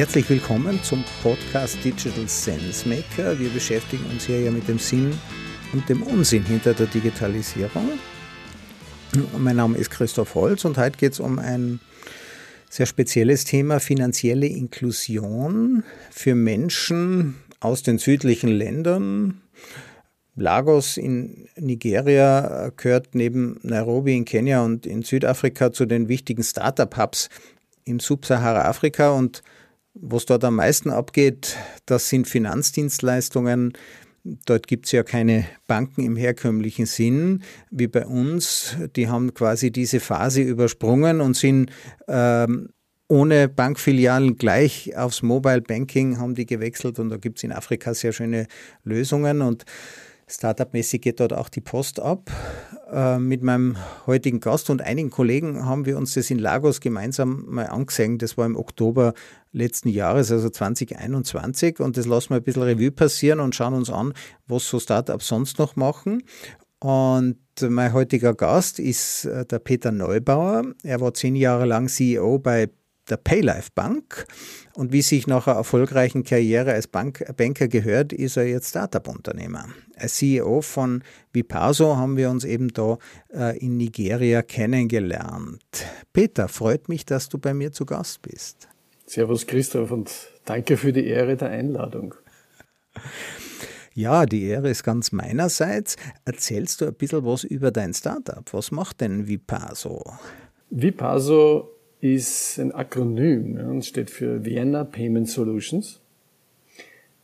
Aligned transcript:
Herzlich 0.00 0.30
willkommen 0.30 0.82
zum 0.82 1.04
Podcast 1.22 1.76
Digital 1.84 2.26
Sense 2.26 2.88
Maker. 2.88 3.38
Wir 3.38 3.50
beschäftigen 3.50 4.02
uns 4.06 4.24
hier 4.24 4.40
ja 4.40 4.50
mit 4.50 4.66
dem 4.66 4.78
Sinn 4.78 5.12
und 5.74 5.86
dem 5.90 6.02
Unsinn 6.02 6.42
hinter 6.42 6.72
der 6.72 6.86
Digitalisierung. 6.86 7.86
Mein 9.36 9.56
Name 9.56 9.76
ist 9.76 9.90
Christoph 9.90 10.34
Holz 10.34 10.64
und 10.64 10.78
heute 10.78 10.96
geht 10.96 11.12
es 11.12 11.20
um 11.20 11.38
ein 11.38 11.80
sehr 12.70 12.86
spezielles 12.86 13.44
Thema, 13.44 13.78
finanzielle 13.78 14.46
Inklusion 14.46 15.84
für 16.10 16.34
Menschen 16.34 17.34
aus 17.60 17.82
den 17.82 17.98
südlichen 17.98 18.48
Ländern. 18.48 19.42
Lagos 20.34 20.96
in 20.96 21.46
Nigeria 21.56 22.72
gehört 22.74 23.14
neben 23.14 23.60
Nairobi 23.62 24.16
in 24.16 24.24
Kenia 24.24 24.64
und 24.64 24.86
in 24.86 25.02
Südafrika 25.02 25.72
zu 25.72 25.84
den 25.84 26.08
wichtigen 26.08 26.42
Startup-Hubs 26.42 27.28
im 27.84 28.00
Subsahara-Afrika 28.00 29.10
und 29.10 29.42
was 29.94 30.26
dort 30.26 30.44
am 30.44 30.56
meisten 30.56 30.90
abgeht, 30.90 31.56
das 31.86 32.08
sind 32.08 32.28
Finanzdienstleistungen. 32.28 33.72
Dort 34.22 34.66
gibt 34.66 34.86
es 34.86 34.92
ja 34.92 35.02
keine 35.02 35.46
Banken 35.66 36.02
im 36.04 36.16
herkömmlichen 36.16 36.86
Sinn 36.86 37.42
wie 37.70 37.86
bei 37.86 38.06
uns. 38.06 38.76
Die 38.96 39.08
haben 39.08 39.32
quasi 39.32 39.70
diese 39.70 39.98
Phase 39.98 40.42
übersprungen 40.42 41.20
und 41.20 41.36
sind 41.36 41.70
ähm, 42.06 42.68
ohne 43.08 43.48
Bankfilialen 43.48 44.36
gleich 44.36 44.96
aufs 44.96 45.22
Mobile 45.22 45.62
Banking 45.62 46.18
haben 46.18 46.34
die 46.34 46.46
gewechselt 46.46 46.98
und 47.00 47.08
da 47.08 47.16
gibt 47.16 47.38
es 47.38 47.44
in 47.44 47.50
Afrika 47.50 47.92
sehr 47.92 48.12
schöne 48.12 48.46
Lösungen 48.84 49.40
und 49.42 49.64
Startup-mäßig 50.30 51.00
geht 51.02 51.20
dort 51.20 51.32
auch 51.32 51.48
die 51.48 51.60
Post 51.60 51.98
ab. 51.98 52.30
Äh, 52.92 53.18
mit 53.18 53.42
meinem 53.42 53.76
heutigen 54.06 54.40
Gast 54.40 54.70
und 54.70 54.80
einigen 54.80 55.10
Kollegen 55.10 55.66
haben 55.66 55.86
wir 55.86 55.96
uns 55.96 56.14
das 56.14 56.30
in 56.30 56.38
Lagos 56.38 56.80
gemeinsam 56.80 57.44
mal 57.46 57.66
angesehen. 57.66 58.18
Das 58.18 58.38
war 58.38 58.46
im 58.46 58.56
Oktober 58.56 59.14
letzten 59.52 59.88
Jahres, 59.88 60.30
also 60.30 60.48
2021. 60.48 61.80
Und 61.80 61.96
das 61.96 62.06
lassen 62.06 62.30
wir 62.30 62.36
ein 62.36 62.44
bisschen 62.44 62.62
Revue 62.62 62.92
passieren 62.92 63.40
und 63.40 63.54
schauen 63.54 63.74
uns 63.74 63.90
an, 63.90 64.12
was 64.46 64.68
so 64.68 64.78
Startups 64.78 65.26
sonst 65.26 65.58
noch 65.58 65.76
machen. 65.76 66.22
Und 66.78 67.36
mein 67.60 67.92
heutiger 67.92 68.34
Gast 68.34 68.78
ist 68.78 69.26
äh, 69.26 69.44
der 69.44 69.58
Peter 69.58 69.92
Neubauer. 69.92 70.64
Er 70.82 71.00
war 71.00 71.12
zehn 71.12 71.36
Jahre 71.36 71.66
lang 71.66 71.88
CEO 71.88 72.38
bei 72.38 72.70
der 73.08 73.16
Paylife 73.16 73.70
Bank. 73.74 74.26
Und 74.74 74.92
wie 74.92 75.02
sich 75.02 75.26
nach 75.26 75.46
einer 75.46 75.56
erfolgreichen 75.56 76.24
Karriere 76.24 76.72
als 76.72 76.86
Bank 76.86 77.24
Banker 77.36 77.68
gehört, 77.68 78.12
ist 78.12 78.36
er 78.36 78.46
jetzt 78.46 78.70
Startup-Unternehmer. 78.70 79.66
Als 79.96 80.14
CEO 80.14 80.60
von 80.62 81.02
Vipaso 81.32 81.96
haben 81.96 82.16
wir 82.16 82.30
uns 82.30 82.44
eben 82.44 82.68
da 82.68 82.98
äh, 83.32 83.58
in 83.58 83.76
Nigeria 83.76 84.42
kennengelernt. 84.42 85.62
Peter, 86.12 86.48
freut 86.48 86.88
mich, 86.88 87.04
dass 87.04 87.28
du 87.28 87.38
bei 87.38 87.54
mir 87.54 87.72
zu 87.72 87.84
Gast 87.86 88.22
bist. 88.22 88.68
Servus 89.06 89.46
Christoph 89.46 89.90
und 89.90 90.10
danke 90.44 90.76
für 90.76 90.92
die 90.92 91.06
Ehre 91.06 91.36
der 91.36 91.50
Einladung. 91.50 92.14
Ja, 93.92 94.24
die 94.24 94.44
Ehre 94.44 94.70
ist 94.70 94.84
ganz 94.84 95.10
meinerseits. 95.10 95.96
Erzählst 96.24 96.80
du 96.80 96.86
ein 96.86 96.94
bisschen 96.94 97.24
was 97.24 97.42
über 97.44 97.72
dein 97.72 97.92
Startup? 97.92 98.44
Was 98.52 98.70
macht 98.70 99.00
denn 99.00 99.26
Vipaso? 99.26 100.04
Vipaso 100.70 101.79
ist 102.00 102.58
ein 102.58 102.72
Akronym 102.72 103.56
ja, 103.56 103.68
und 103.68 103.84
steht 103.84 104.10
für 104.10 104.44
Vienna 104.44 104.84
Payment 104.84 105.28
Solutions. 105.28 106.00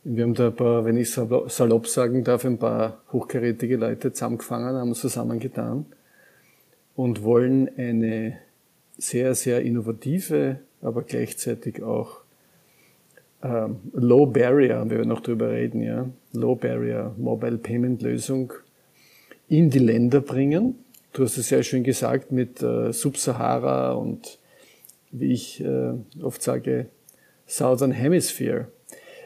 Wir 0.03 0.23
haben 0.23 0.33
da 0.33 0.47
ein 0.47 0.55
paar, 0.55 0.85
wenn 0.85 0.97
ich 0.97 1.11
salopp 1.11 1.87
sagen 1.87 2.23
darf, 2.23 2.45
ein 2.45 2.57
paar 2.57 3.01
hochkarätige 3.11 3.75
Leute 3.75 4.13
zusammengefangen, 4.13 4.75
haben 4.75 4.89
uns 4.89 5.01
zusammengetan 5.01 5.85
und 6.95 7.23
wollen 7.23 7.69
eine 7.77 8.37
sehr, 8.97 9.35
sehr 9.35 9.61
innovative 9.61 10.59
aber 10.81 11.03
gleichzeitig 11.03 11.81
auch 11.81 12.21
ähm, 13.43 13.77
Low 13.93 14.25
Barrier, 14.25 14.89
wir 14.89 15.05
noch 15.05 15.21
drüber 15.21 15.51
reden, 15.51 15.81
ja, 15.81 16.07
Low 16.33 16.55
Barrier 16.55 17.13
Mobile 17.17 17.57
Payment 17.57 18.01
Lösung 18.01 18.53
in 19.47 19.69
die 19.69 19.79
Länder 19.79 20.21
bringen. 20.21 20.75
Du 21.13 21.23
hast 21.23 21.37
es 21.37 21.49
ja 21.49 21.63
schön 21.63 21.83
gesagt 21.83 22.31
mit 22.31 22.61
äh, 22.61 22.91
Subsahara 22.91 23.93
und 23.93 24.39
wie 25.11 25.33
ich 25.33 25.63
äh, 25.63 25.93
oft 26.21 26.41
sage, 26.41 26.87
Southern 27.45 27.91
Hemisphere. 27.91 28.67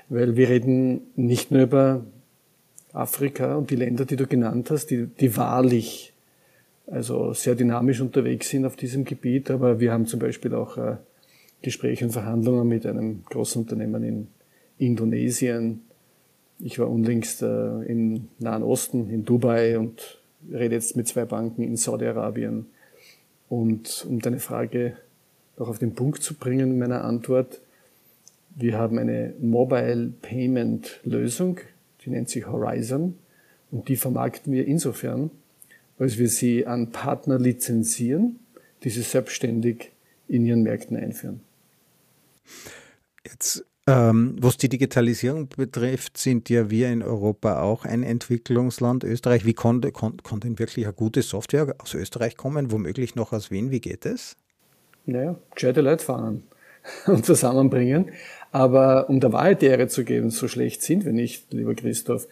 Weil 0.10 0.36
wir 0.36 0.50
reden 0.50 1.02
nicht 1.16 1.52
nur 1.52 1.64
über 1.64 2.06
Afrika 2.94 3.56
und 3.56 3.70
die 3.70 3.76
Länder, 3.76 4.06
die 4.06 4.16
du 4.16 4.28
genannt 4.28 4.70
hast, 4.70 4.88
die, 4.88 5.08
die 5.08 5.36
wahrlich 5.38 6.14
also 6.88 7.34
sehr 7.34 7.56
dynamisch 7.56 8.02
unterwegs 8.02 8.50
sind 8.50 8.66
auf 8.66 8.76
diesem 8.76 9.06
Gebiet, 9.06 9.50
aber 9.50 9.80
wir 9.80 9.94
haben 9.94 10.06
zum 10.06 10.20
Beispiel 10.20 10.54
auch 10.54 10.78
äh, 10.78 10.98
Gespräche 11.62 12.06
und 12.06 12.12
Verhandlungen 12.12 12.68
mit 12.68 12.86
einem 12.86 13.24
großen 13.30 13.62
Unternehmen 13.62 14.04
in 14.04 14.28
Indonesien. 14.78 15.84
Ich 16.60 16.80
war 16.80 16.90
unlängst 16.90 17.44
äh, 17.44 17.82
im 17.84 18.28
Nahen 18.40 18.64
Osten, 18.64 19.10
in 19.10 19.24
Dubai 19.24 19.80
und 19.80 20.20
rede 20.52 20.76
jetzt 20.76 20.98
mit 20.98 21.08
zwei 21.08 21.26
Banken 21.26 21.64
in 21.64 21.78
Saudi-Arabien. 21.78 22.66
Und 23.48 24.06
um 24.10 24.20
deine 24.20 24.40
Frage 24.40 24.98
noch 25.58 25.70
auf 25.70 25.80
den 25.80 25.94
Punkt 25.94 26.24
zu 26.24 26.34
bringen 26.34 26.72
in 26.72 26.80
meiner 26.80 27.04
Antwort, 27.04 27.62
wir 28.56 28.78
haben 28.78 28.98
eine 28.98 29.34
Mobile 29.40 30.12
Payment 30.22 31.00
Lösung, 31.04 31.60
die 32.04 32.10
nennt 32.10 32.30
sich 32.30 32.48
Horizon 32.48 33.16
und 33.72 33.88
die 33.88 33.96
vermarkten 33.96 34.52
wir 34.52 34.68
insofern, 34.68 35.32
als 35.98 36.18
wir 36.18 36.28
sie 36.28 36.66
an 36.66 36.92
Partner 36.92 37.40
lizenzieren, 37.40 38.40
die 38.84 38.90
sie 38.90 39.04
selbstständig 39.04 39.92
in 40.28 40.46
ihren 40.46 40.64
Märkten 40.64 40.98
einführen. 40.98 41.42
Jetzt, 43.26 43.66
ähm, 43.88 44.36
was 44.40 44.58
die 44.58 44.70
Digitalisierung 44.70 45.48
betrifft, 45.50 46.18
sind 46.18 46.50
ja 46.50 46.70
wir 46.70 46.90
in 46.90 47.04
Europa 47.04 47.62
auch 47.62 47.86
ein 47.86 48.04
Entwicklungsland. 48.04 49.04
Österreich, 49.04 49.46
wie 49.46 49.54
konnte, 49.54 49.92
kon, 49.92 50.18
denn 50.44 50.60
wirklich 50.60 50.86
eine 50.86 50.94
gute 50.94 51.22
Software 51.22 51.76
aus 51.78 51.94
Österreich 51.94 52.36
kommen, 52.36 52.72
womöglich 52.72 53.16
noch 53.16 53.32
aus 53.32 53.52
Wien? 53.52 53.72
Wie 53.72 53.82
geht 53.82 54.06
es? 54.06 54.36
Naja, 55.06 55.36
gescheite 55.56 55.82
Leute 55.82 56.04
fahren 56.04 56.44
und 57.08 57.26
zusammenbringen. 57.26 58.12
Aber 58.52 59.10
um 59.10 59.20
der 59.20 59.32
Wahrheit 59.32 59.62
die 59.62 59.68
Ehre 59.68 59.88
zu 59.88 60.04
geben, 60.04 60.30
so 60.30 60.48
schlecht 60.48 60.82
sind 60.82 61.06
wir 61.06 61.14
nicht, 61.14 61.54
lieber 61.54 61.74
Christoph. 61.74 62.28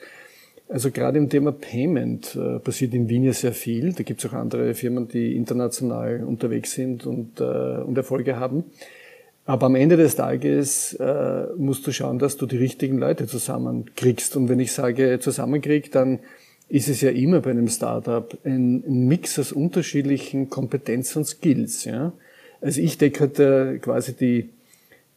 Also 0.67 0.91
gerade 0.91 1.17
im 1.17 1.29
Thema 1.29 1.51
Payment 1.51 2.35
äh, 2.35 2.59
passiert 2.59 2.93
in 2.93 3.09
Wien 3.09 3.23
ja 3.23 3.33
sehr 3.33 3.53
viel. 3.53 3.93
Da 3.93 4.03
gibt 4.03 4.23
es 4.23 4.29
auch 4.29 4.35
andere 4.35 4.75
Firmen, 4.75 5.07
die 5.07 5.35
international 5.35 6.23
unterwegs 6.23 6.73
sind 6.73 7.07
und, 7.07 7.39
äh, 7.41 7.43
und 7.43 7.97
Erfolge 7.97 8.37
haben. 8.37 8.65
Aber 9.45 9.65
am 9.65 9.73
Ende 9.73 9.97
des 9.97 10.15
Tages 10.15 10.93
äh, 10.93 11.47
musst 11.57 11.87
du 11.87 11.91
schauen, 11.91 12.19
dass 12.19 12.37
du 12.37 12.45
die 12.45 12.57
richtigen 12.57 12.99
Leute 12.99 13.25
zusammenkriegst. 13.25 14.35
Und 14.35 14.47
wenn 14.47 14.59
ich 14.59 14.71
sage 14.73 15.19
zusammenkrieg, 15.19 15.91
dann 15.91 16.19
ist 16.67 16.87
es 16.87 17.01
ja 17.01 17.09
immer 17.09 17.39
bei 17.39 17.49
einem 17.49 17.67
Startup 17.67 18.37
ein, 18.45 19.07
Mix 19.07 19.39
aus 19.39 19.51
unterschiedlichen 19.51 20.51
Kompetenzen 20.51 21.19
und 21.19 21.25
Skills. 21.25 21.85
Ja? 21.85 22.13
Also 22.61 22.81
ich 22.81 22.97
decke 22.97 23.21
halt 23.21 23.39
äh, 23.39 23.77
quasi 23.79 24.13
die, 24.13 24.49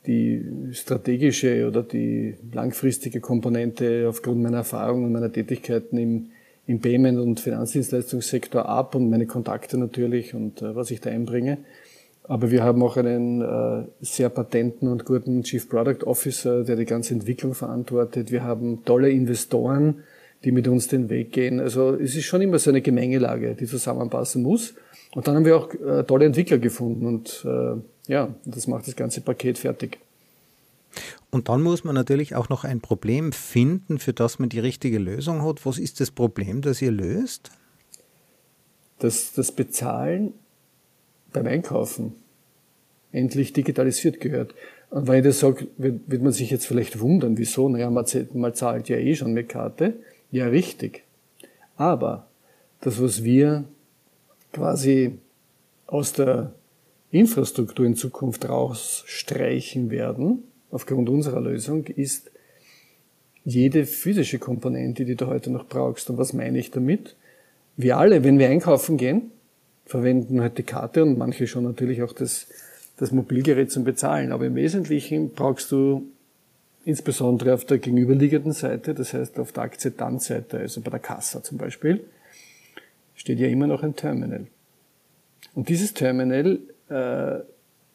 die 0.07 0.73
strategische 0.73 1.67
oder 1.67 1.83
die 1.83 2.35
langfristige 2.53 3.21
Komponente 3.21 4.07
aufgrund 4.09 4.43
meiner 4.43 4.59
Erfahrungen 4.59 5.07
und 5.07 5.13
meiner 5.13 5.33
Tätigkeiten 5.33 5.99
im, 5.99 6.27
im 6.67 6.81
Payment- 6.81 7.19
und 7.19 7.41
Finanzdienstleistungssektor 7.41 8.67
ab 8.67 8.95
und 8.95 9.11
meine 9.11 9.27
Kontakte 9.27 9.79
natürlich 9.79 10.35
und 10.35 10.63
äh, 10.63 10.75
was 10.77 10.91
ich 10.91 11.01
da 11.01 11.11
einbringe. 11.11 11.59
Aber 12.25 12.53
wir 12.53 12.63
haben 12.63 12.83
auch 12.83 12.97
einen 12.97 13.43
äh, 13.43 13.85
sehr 14.01 14.29
patenten 14.29 14.87
und 14.89 15.05
guten 15.05 15.43
Chief 15.43 15.69
Product 15.69 16.07
Officer, 16.07 16.63
der 16.63 16.77
die 16.77 16.85
ganze 16.85 17.15
Entwicklung 17.15 17.55
verantwortet. 17.55 18.31
Wir 18.31 18.45
haben 18.45 18.85
tolle 18.85 19.11
Investoren, 19.11 20.05
die 20.45 20.53
mit 20.53 20.69
uns 20.69 20.87
den 20.87 21.11
Weg 21.11 21.33
gehen. 21.33 21.59
Also 21.59 21.95
es 21.95 22.15
ist 22.15 22.25
schon 22.25 22.43
immer 22.43 22.61
so 22.61 22.71
eine 22.71 22.81
Gemengelage, 22.81 23.57
die 23.57 23.67
zusammenpassen 23.67 24.43
muss. 24.43 24.75
Und 25.15 25.27
dann 25.27 25.37
haben 25.37 25.45
wir 25.45 25.57
auch 25.57 25.73
äh, 25.75 26.05
tolle 26.05 26.25
Entwickler 26.25 26.59
gefunden 26.59 27.07
und 27.07 27.47
äh, 27.47 28.11
ja, 28.11 28.35
das 28.45 28.67
macht 28.67 28.87
das 28.87 28.97
ganze 28.97 29.21
Paket 29.21 29.59
fertig. 29.59 29.99
Und 31.31 31.49
dann 31.49 31.63
muss 31.63 31.85
man 31.85 31.95
natürlich 31.95 32.35
auch 32.35 32.49
noch 32.49 32.65
ein 32.65 32.81
Problem 32.81 33.33
finden, 33.33 33.99
für 33.99 34.13
das 34.13 34.39
man 34.39 34.49
die 34.49 34.59
richtige 34.59 34.99
Lösung 34.99 35.43
hat. 35.43 35.65
Was 35.65 35.79
ist 35.79 36.01
das 36.01 36.11
Problem, 36.11 36.61
das 36.61 36.83
ihr 36.83 36.91
löst? 36.91 37.51
Das, 38.99 39.33
das 39.33 39.53
Bezahlen 39.53 40.35
beim 41.33 41.47
Einkaufen 41.47 42.15
endlich 43.11 43.53
digitalisiert 43.53 44.21
gehört. 44.21 44.55
Und 44.91 45.09
wenn 45.09 45.19
ich 45.19 45.25
das 45.25 45.41
sage, 45.41 45.69
wird, 45.79 46.01
wird 46.07 46.23
man 46.23 46.33
sich 46.33 46.51
jetzt 46.51 46.67
vielleicht 46.67 47.01
wundern, 47.01 47.39
wieso? 47.39 47.69
Naja, 47.69 47.91
man, 47.91 48.05
man 48.35 48.55
zahlt 48.55 48.89
ja 48.89 48.97
eh 48.97 49.15
schon 49.15 49.33
mit 49.33 49.49
Karte. 49.49 49.95
Ja, 50.31 50.47
richtig. 50.47 51.05
Aber 51.77 52.27
das, 52.81 53.01
was 53.01 53.25
wir 53.25 53.65
quasi 54.53 55.19
aus 55.87 56.13
der 56.13 56.53
Infrastruktur 57.11 57.85
in 57.85 57.97
Zukunft 57.97 58.49
rausstreichen 58.49 59.91
werden, 59.91 60.45
aufgrund 60.71 61.09
unserer 61.09 61.41
Lösung, 61.41 61.85
ist 61.87 62.31
jede 63.45 63.85
physische 63.85 64.39
Komponente, 64.39 65.05
die 65.05 65.17
du 65.17 65.27
heute 65.27 65.51
noch 65.51 65.67
brauchst. 65.67 66.09
Und 66.09 66.19
was 66.19 66.33
meine 66.33 66.59
ich 66.59 66.71
damit? 66.71 67.17
Wir 67.77 67.99
alle, 67.99 68.25
wenn 68.25 68.39
wir 68.39 68.49
einkaufen 68.49 68.97
gehen, 68.97 69.31
verwenden 69.85 70.41
halt 70.41 70.59
die 70.59 70.63
Karte 70.63 71.03
und 71.03 71.19
manche 71.19 71.47
schon 71.47 71.65
natürlich 71.65 72.03
auch 72.03 72.13
das, 72.13 72.47
das 72.97 73.13
Mobilgerät 73.13 73.71
zum 73.71 73.85
Bezahlen. 73.85 74.33
Aber 74.33 74.47
im 74.47 74.55
Wesentlichen 74.55 75.31
brauchst 75.31 75.73
du 75.73 76.05
insbesondere 76.85 77.55
auf 77.55 77.65
der 77.65 77.79
gegenüberliegenden 77.79 78.53
Seite, 78.53 78.95
das 78.95 79.13
heißt 79.13 79.39
auf 79.39 79.53
der 79.53 79.65
Akzeptanzseite, 79.65 80.59
also 80.59 80.81
bei 80.81 80.91
der 80.91 81.01
Kassa 81.01 81.43
zum 81.43 81.59
Beispiel, 81.59 82.05
steht 83.23 83.39
ja 83.39 83.47
immer 83.47 83.69
noch 83.69 83.85
ein 83.85 83.95
Terminal. 83.95 84.49
Und 85.55 85.69
dieses 85.69 85.95
Terminal 85.95 86.59
äh, 86.89 87.39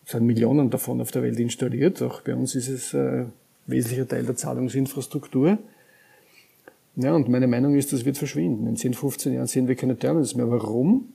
sind 0.06 0.26
Millionen 0.26 0.70
davon 0.70 1.02
auf 1.02 1.12
der 1.12 1.22
Welt 1.22 1.38
installiert. 1.38 2.02
Auch 2.02 2.22
bei 2.22 2.34
uns 2.34 2.56
ist 2.56 2.70
es 2.70 2.94
äh, 2.94 3.26
wesentlicher 3.66 4.08
Teil 4.08 4.24
der 4.24 4.38
Zahlungsinfrastruktur. 4.38 5.58
Ja, 6.96 7.14
und 7.14 7.28
meine 7.28 7.48
Meinung 7.48 7.76
ist, 7.76 7.92
das 7.92 8.06
wird 8.06 8.18
verschwinden. 8.18 8.68
In 8.68 8.78
10, 8.78 8.94
15 8.94 9.34
Jahren 9.34 9.48
sehen 9.48 9.68
wir 9.68 9.76
keine 9.76 10.00
Terminals 10.00 10.34
mehr. 10.34 10.50
Warum? 10.50 11.10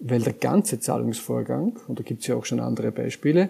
Weil 0.00 0.20
der 0.20 0.34
ganze 0.34 0.78
Zahlungsvorgang, 0.78 1.78
und 1.88 1.98
da 1.98 2.02
gibt 2.02 2.20
es 2.20 2.26
ja 2.26 2.34
auch 2.34 2.44
schon 2.44 2.60
andere 2.60 2.92
Beispiele, 2.92 3.48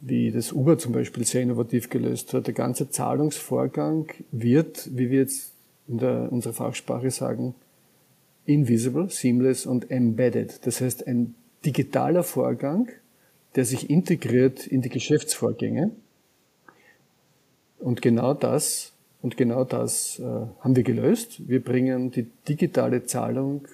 wie 0.00 0.30
das 0.30 0.52
Uber 0.52 0.78
zum 0.78 0.92
Beispiel 0.92 1.24
sehr 1.24 1.42
innovativ 1.42 1.90
gelöst 1.90 2.34
hat, 2.34 2.46
der 2.46 2.54
ganze 2.54 2.88
Zahlungsvorgang 2.88 4.06
wird, 4.30 4.88
wie 4.96 5.10
wir 5.10 5.22
jetzt 5.22 5.50
in 5.88 5.98
der, 5.98 6.30
unserer 6.30 6.52
Fachsprache 6.52 7.10
sagen, 7.10 7.56
invisible, 8.46 9.08
seamless 9.10 9.66
und 9.66 9.90
embedded. 9.90 10.66
Das 10.66 10.80
heißt, 10.80 11.06
ein 11.06 11.34
digitaler 11.64 12.22
Vorgang, 12.22 12.88
der 13.54 13.64
sich 13.64 13.90
integriert 13.90 14.66
in 14.66 14.82
die 14.82 14.88
Geschäftsvorgänge. 14.88 15.90
Und 17.78 18.02
genau 18.02 18.34
das, 18.34 18.92
und 19.22 19.36
genau 19.36 19.64
das 19.64 20.18
äh, 20.18 20.22
haben 20.22 20.76
wir 20.76 20.82
gelöst. 20.82 21.48
Wir 21.48 21.62
bringen 21.62 22.10
die 22.10 22.26
digitale 22.48 23.04
Zahlung 23.04 23.66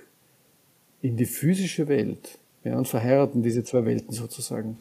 in 1.03 1.17
die 1.17 1.27
physische 1.27 1.89
Welt 1.89 2.39
ja, 2.65 2.77
und 2.77 2.87
verheiraten 2.87 3.43
diese 3.43 3.65
zwei 3.65 3.85
Welten 3.85 4.13
sozusagen. 4.13 4.79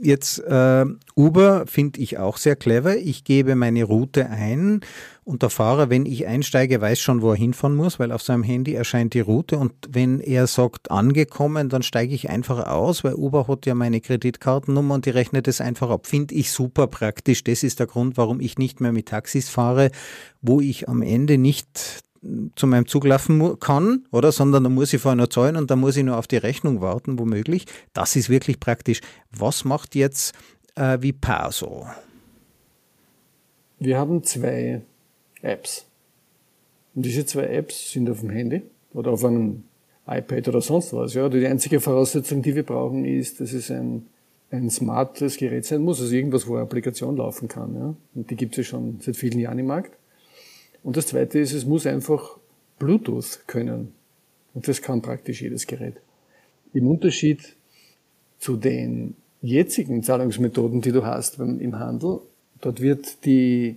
Jetzt 0.00 0.38
äh, 0.40 0.84
Uber 1.16 1.66
finde 1.66 2.00
ich 2.00 2.18
auch 2.18 2.36
sehr 2.36 2.56
clever. 2.56 2.96
Ich 2.96 3.24
gebe 3.24 3.54
meine 3.54 3.84
Route 3.84 4.28
ein 4.28 4.80
und 5.24 5.42
der 5.42 5.50
Fahrer, 5.50 5.90
wenn 5.90 6.06
ich 6.06 6.26
einsteige, 6.26 6.80
weiß 6.80 7.00
schon, 7.00 7.22
wo 7.22 7.30
er 7.30 7.36
hinfahren 7.36 7.76
muss, 7.76 7.98
weil 7.98 8.12
auf 8.12 8.22
seinem 8.22 8.42
Handy 8.42 8.74
erscheint 8.74 9.14
die 9.14 9.20
Route 9.20 9.58
und 9.58 9.72
wenn 9.88 10.20
er 10.20 10.46
sagt 10.46 10.90
angekommen, 10.90 11.68
dann 11.68 11.82
steige 11.82 12.14
ich 12.14 12.30
einfach 12.30 12.66
aus, 12.66 13.04
weil 13.04 13.14
Uber 13.14 13.46
hat 13.48 13.66
ja 13.66 13.74
meine 13.74 14.00
Kreditkartennummer 14.00 14.94
und 14.94 15.06
die 15.06 15.10
rechnet 15.10 15.48
es 15.48 15.60
einfach 15.60 15.90
ab. 15.90 16.06
Finde 16.06 16.34
ich 16.34 16.50
super 16.50 16.86
praktisch. 16.86 17.44
Das 17.44 17.62
ist 17.62 17.78
der 17.78 17.86
Grund, 17.86 18.16
warum 18.16 18.40
ich 18.40 18.58
nicht 18.58 18.80
mehr 18.80 18.92
mit 18.92 19.08
Taxis 19.08 19.48
fahre, 19.48 19.90
wo 20.40 20.60
ich 20.60 20.88
am 20.88 21.02
Ende 21.02 21.38
nicht 21.38 22.04
zu 22.56 22.66
meinem 22.66 22.86
Zug 22.86 23.04
laufen 23.04 23.58
kann, 23.60 24.06
oder? 24.10 24.32
Sondern 24.32 24.64
da 24.64 24.70
muss 24.70 24.92
ich 24.92 25.00
vorher 25.00 25.16
noch 25.16 25.28
zahlen 25.28 25.56
und 25.56 25.70
da 25.70 25.76
muss 25.76 25.96
ich 25.96 26.04
nur 26.04 26.16
auf 26.16 26.26
die 26.26 26.36
Rechnung 26.36 26.80
warten, 26.80 27.18
womöglich. 27.18 27.66
Das 27.92 28.16
ist 28.16 28.28
wirklich 28.28 28.60
praktisch. 28.60 29.00
Was 29.30 29.64
macht 29.64 29.94
jetzt 29.94 30.34
äh, 30.74 31.00
Vipaso? 31.00 31.86
Wir 33.78 33.98
haben 33.98 34.24
zwei 34.24 34.82
Apps. 35.42 35.86
Und 36.94 37.02
diese 37.04 37.24
zwei 37.26 37.44
Apps 37.44 37.92
sind 37.92 38.10
auf 38.10 38.20
dem 38.20 38.30
Handy 38.30 38.62
oder 38.92 39.12
auf 39.12 39.24
einem 39.24 39.64
iPad 40.06 40.48
oder 40.48 40.60
sonst 40.60 40.92
was. 40.92 41.14
Ja. 41.14 41.28
Die 41.28 41.46
einzige 41.46 41.80
Voraussetzung, 41.80 42.42
die 42.42 42.56
wir 42.56 42.64
brauchen, 42.64 43.04
ist, 43.04 43.40
dass 43.40 43.52
es 43.52 43.70
ein, 43.70 44.06
ein 44.50 44.70
smartes 44.70 45.36
Gerät 45.36 45.64
sein 45.64 45.82
muss, 45.82 46.00
also 46.00 46.12
irgendwas, 46.12 46.48
wo 46.48 46.54
eine 46.54 46.62
Applikation 46.62 47.16
laufen 47.16 47.46
kann. 47.46 47.74
Ja. 47.74 47.94
Und 48.14 48.30
die 48.30 48.36
gibt 48.36 48.58
es 48.58 48.66
ja 48.66 48.70
schon 48.70 48.98
seit 49.00 49.16
vielen 49.16 49.38
Jahren 49.38 49.58
im 49.58 49.66
Markt. 49.66 49.92
Und 50.82 50.96
das 50.96 51.06
Zweite 51.08 51.38
ist, 51.38 51.52
es 51.52 51.64
muss 51.64 51.86
einfach 51.86 52.38
Bluetooth 52.78 53.40
können. 53.46 53.92
Und 54.54 54.68
das 54.68 54.82
kann 54.82 55.02
praktisch 55.02 55.42
jedes 55.42 55.66
Gerät. 55.66 55.96
Im 56.72 56.86
Unterschied 56.88 57.56
zu 58.38 58.56
den 58.56 59.14
jetzigen 59.42 60.02
Zahlungsmethoden, 60.02 60.80
die 60.80 60.92
du 60.92 61.04
hast 61.04 61.38
im 61.38 61.78
Handel, 61.78 62.20
dort 62.60 62.80
wird 62.80 63.24
die 63.24 63.76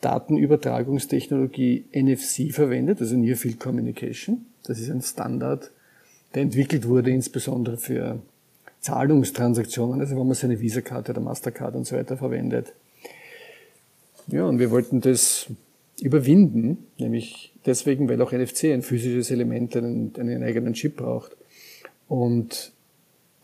Datenübertragungstechnologie 0.00 1.84
NFC 1.94 2.52
verwendet, 2.52 3.00
also 3.00 3.16
Near 3.16 3.36
Field 3.36 3.60
Communication. 3.60 4.46
Das 4.64 4.78
ist 4.78 4.90
ein 4.90 5.02
Standard, 5.02 5.70
der 6.34 6.42
entwickelt 6.42 6.86
wurde 6.86 7.10
insbesondere 7.10 7.76
für 7.76 8.20
Zahlungstransaktionen, 8.80 10.00
also 10.00 10.16
wenn 10.16 10.26
man 10.26 10.34
seine 10.34 10.60
Visa-Karte 10.60 11.12
oder 11.12 11.20
Mastercard 11.20 11.74
und 11.74 11.86
so 11.86 11.96
weiter 11.96 12.16
verwendet. 12.16 12.72
Ja, 14.28 14.44
und 14.44 14.58
wir 14.58 14.70
wollten 14.70 15.00
das 15.00 15.46
überwinden, 16.00 16.86
nämlich 16.98 17.52
deswegen, 17.66 18.08
weil 18.08 18.20
auch 18.22 18.32
NFC 18.32 18.64
ein 18.64 18.82
physisches 18.82 19.30
Element, 19.30 19.76
einen, 19.76 20.12
einen 20.18 20.42
eigenen 20.42 20.74
Chip 20.74 20.96
braucht. 20.96 21.36
Und 22.08 22.72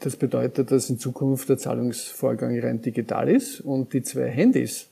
das 0.00 0.16
bedeutet, 0.16 0.70
dass 0.70 0.90
in 0.90 0.98
Zukunft 0.98 1.48
der 1.48 1.58
Zahlungsvorgang 1.58 2.58
rein 2.60 2.82
digital 2.82 3.28
ist 3.28 3.60
und 3.60 3.92
die 3.92 4.02
zwei 4.02 4.28
Handys 4.28 4.88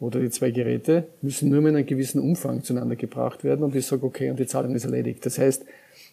oder 0.00 0.20
die 0.20 0.30
zwei 0.30 0.50
Geräte 0.50 1.06
müssen 1.22 1.48
nur 1.48 1.60
in 1.60 1.76
einem 1.76 1.86
gewissen 1.86 2.20
Umfang 2.20 2.62
zueinander 2.62 2.96
gebracht 2.96 3.44
werden 3.44 3.64
und 3.64 3.74
ich 3.74 3.86
sage, 3.86 4.04
okay, 4.04 4.30
und 4.30 4.38
die 4.38 4.46
Zahlung 4.46 4.74
ist 4.74 4.84
erledigt. 4.84 5.24
Das 5.24 5.38
heißt, 5.38 5.64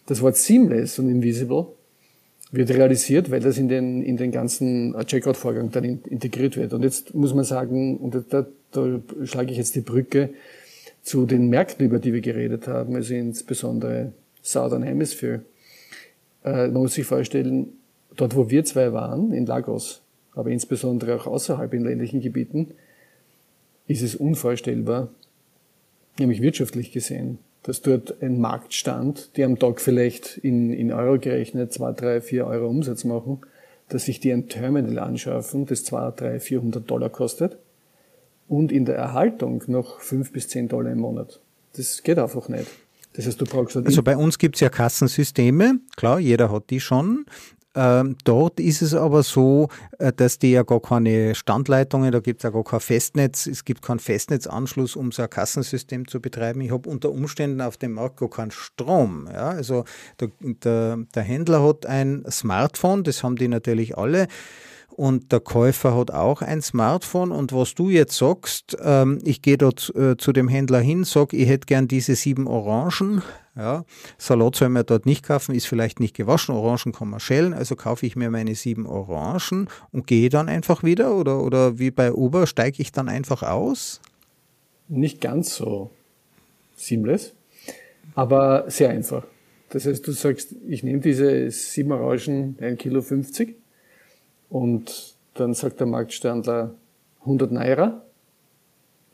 das 0.06 0.22
Wort 0.22 0.36
seamless 0.36 0.98
und 0.98 1.10
invisible 1.10 1.66
wird 2.52 2.70
realisiert, 2.70 3.30
weil 3.30 3.40
das 3.40 3.58
in 3.58 3.68
den, 3.68 4.02
in 4.02 4.16
den 4.16 4.30
ganzen 4.30 4.94
Checkout-Vorgang 5.06 5.70
dann 5.70 5.84
integriert 5.84 6.56
wird. 6.56 6.72
Und 6.74 6.82
jetzt 6.82 7.14
muss 7.14 7.34
man 7.34 7.44
sagen, 7.44 7.96
und 7.96 8.24
da, 8.30 8.46
da 8.72 9.00
schlage 9.24 9.52
ich 9.52 9.58
jetzt 9.58 9.74
die 9.74 9.80
Brücke, 9.80 10.30
zu 11.02 11.26
den 11.26 11.48
Märkten, 11.48 11.84
über 11.84 11.98
die 11.98 12.12
wir 12.12 12.20
geredet 12.20 12.68
haben, 12.68 12.94
also 12.94 13.14
insbesondere 13.14 14.12
Southern 14.40 14.82
Hemisphere. 14.82 15.42
Äh, 16.44 16.68
man 16.68 16.82
muss 16.82 16.94
sich 16.94 17.06
vorstellen, 17.06 17.68
dort 18.16 18.36
wo 18.36 18.48
wir 18.50 18.64
zwei 18.64 18.92
waren, 18.92 19.32
in 19.32 19.46
Lagos, 19.46 20.02
aber 20.34 20.50
insbesondere 20.50 21.16
auch 21.16 21.26
außerhalb 21.26 21.74
in 21.74 21.84
ländlichen 21.84 22.20
Gebieten, 22.20 22.72
ist 23.88 24.02
es 24.02 24.14
unvorstellbar, 24.14 25.08
nämlich 26.18 26.40
wirtschaftlich 26.40 26.92
gesehen, 26.92 27.38
dass 27.64 27.82
dort 27.82 28.22
ein 28.22 28.40
Markt 28.40 28.74
stand, 28.74 29.36
die 29.36 29.44
am 29.44 29.58
Tag 29.58 29.80
vielleicht 29.80 30.38
in, 30.38 30.72
in 30.72 30.92
Euro 30.92 31.18
gerechnet 31.18 31.72
zwei, 31.72 31.92
drei, 31.92 32.20
vier 32.20 32.46
Euro 32.46 32.68
Umsatz 32.68 33.04
machen, 33.04 33.40
dass 33.88 34.04
sich 34.04 34.20
die 34.20 34.32
ein 34.32 34.48
Terminal 34.48 34.98
anschaffen, 34.98 35.66
das 35.66 35.84
zwei, 35.84 36.10
drei, 36.12 36.40
vierhundert 36.40 36.90
Dollar 36.90 37.10
kostet 37.10 37.58
und 38.48 38.72
in 38.72 38.84
der 38.84 38.96
Erhaltung 38.96 39.62
noch 39.66 40.00
fünf 40.00 40.32
bis 40.32 40.48
zehn 40.48 40.68
Dollar 40.68 40.92
im 40.92 40.98
Monat. 40.98 41.40
Das 41.76 42.02
geht 42.02 42.18
einfach 42.18 42.48
nicht. 42.48 42.66
Das 43.14 43.26
heißt, 43.26 43.40
du 43.40 43.44
brauchst 43.44 43.76
halt 43.76 43.86
Also 43.86 44.02
bei 44.02 44.16
uns 44.16 44.38
gibt 44.38 44.56
es 44.56 44.60
ja 44.60 44.68
Kassensysteme, 44.68 45.80
klar, 45.96 46.18
jeder 46.18 46.50
hat 46.50 46.70
die 46.70 46.80
schon. 46.80 47.26
Ähm, 47.74 48.16
dort 48.24 48.60
ist 48.60 48.82
es 48.82 48.92
aber 48.92 49.22
so, 49.22 49.68
äh, 49.98 50.12
dass 50.12 50.38
die 50.38 50.52
ja 50.52 50.62
gar 50.62 50.80
keine 50.80 51.34
Standleitungen, 51.34 52.12
da 52.12 52.20
gibt 52.20 52.40
es 52.40 52.42
ja 52.44 52.50
gar 52.50 52.64
kein 52.64 52.80
Festnetz, 52.80 53.46
es 53.46 53.64
gibt 53.64 53.80
keinen 53.80 53.98
Festnetzanschluss, 53.98 54.94
um 54.94 55.10
so 55.10 55.22
ein 55.22 55.30
Kassensystem 55.30 56.06
zu 56.06 56.20
betreiben. 56.20 56.60
Ich 56.60 56.70
habe 56.70 56.88
unter 56.88 57.10
Umständen 57.10 57.62
auf 57.62 57.78
dem 57.78 57.92
Markt 57.92 58.18
gar 58.18 58.28
keinen 58.28 58.50
Strom. 58.50 59.26
Ja? 59.32 59.48
Also 59.50 59.84
der, 60.20 60.30
der, 60.40 60.98
der 61.14 61.22
Händler 61.22 61.66
hat 61.66 61.86
ein 61.86 62.24
Smartphone, 62.30 63.04
das 63.04 63.22
haben 63.22 63.36
die 63.36 63.48
natürlich 63.48 63.96
alle 63.96 64.28
und 64.96 65.32
der 65.32 65.40
Käufer 65.40 65.96
hat 65.96 66.10
auch 66.10 66.42
ein 66.42 66.62
Smartphone. 66.62 67.32
Und 67.32 67.52
was 67.52 67.74
du 67.74 67.90
jetzt 67.90 68.16
sagst, 68.16 68.76
ähm, 68.82 69.18
ich 69.24 69.42
gehe 69.42 69.58
dort 69.58 69.92
äh, 69.96 70.16
zu 70.16 70.32
dem 70.32 70.48
Händler 70.48 70.80
hin, 70.80 71.04
sage, 71.04 71.36
ich 71.36 71.48
hätte 71.48 71.66
gern 71.66 71.88
diese 71.88 72.14
sieben 72.14 72.46
Orangen, 72.46 73.22
ja, 73.56 73.84
Salat 74.18 74.56
soll 74.56 74.70
man 74.70 74.86
dort 74.86 75.04
nicht 75.04 75.24
kaufen, 75.24 75.54
ist 75.54 75.66
vielleicht 75.66 76.00
nicht 76.00 76.16
gewaschen, 76.16 76.54
Orangen 76.54 76.92
kann 76.92 77.08
man 77.08 77.20
schälen, 77.20 77.52
also 77.52 77.76
kaufe 77.76 78.06
ich 78.06 78.16
mir 78.16 78.30
meine 78.30 78.54
sieben 78.54 78.86
Orangen 78.86 79.68
und 79.90 80.06
gehe 80.06 80.30
dann 80.30 80.48
einfach 80.48 80.82
wieder? 80.82 81.14
Oder, 81.14 81.42
oder 81.42 81.78
wie 81.78 81.90
bei 81.90 82.12
Uber 82.12 82.46
steige 82.46 82.80
ich 82.80 82.92
dann 82.92 83.08
einfach 83.08 83.42
aus? 83.42 84.00
Nicht 84.88 85.20
ganz 85.20 85.54
so 85.54 85.90
seamless, 86.76 87.34
aber 88.14 88.64
sehr 88.68 88.90
einfach. 88.90 89.24
Das 89.70 89.86
heißt, 89.86 90.06
du 90.06 90.12
sagst, 90.12 90.54
ich 90.68 90.82
nehme 90.82 91.00
diese 91.00 91.50
sieben 91.50 91.92
Orangen, 91.92 92.56
ein 92.60 92.76
Kilo 92.76 93.00
50 93.00 93.61
und 94.52 95.14
dann 95.34 95.54
sagt 95.54 95.80
der 95.80 95.86
Marktstandler 95.86 96.74
100 97.20 97.52
Naira, 97.52 98.02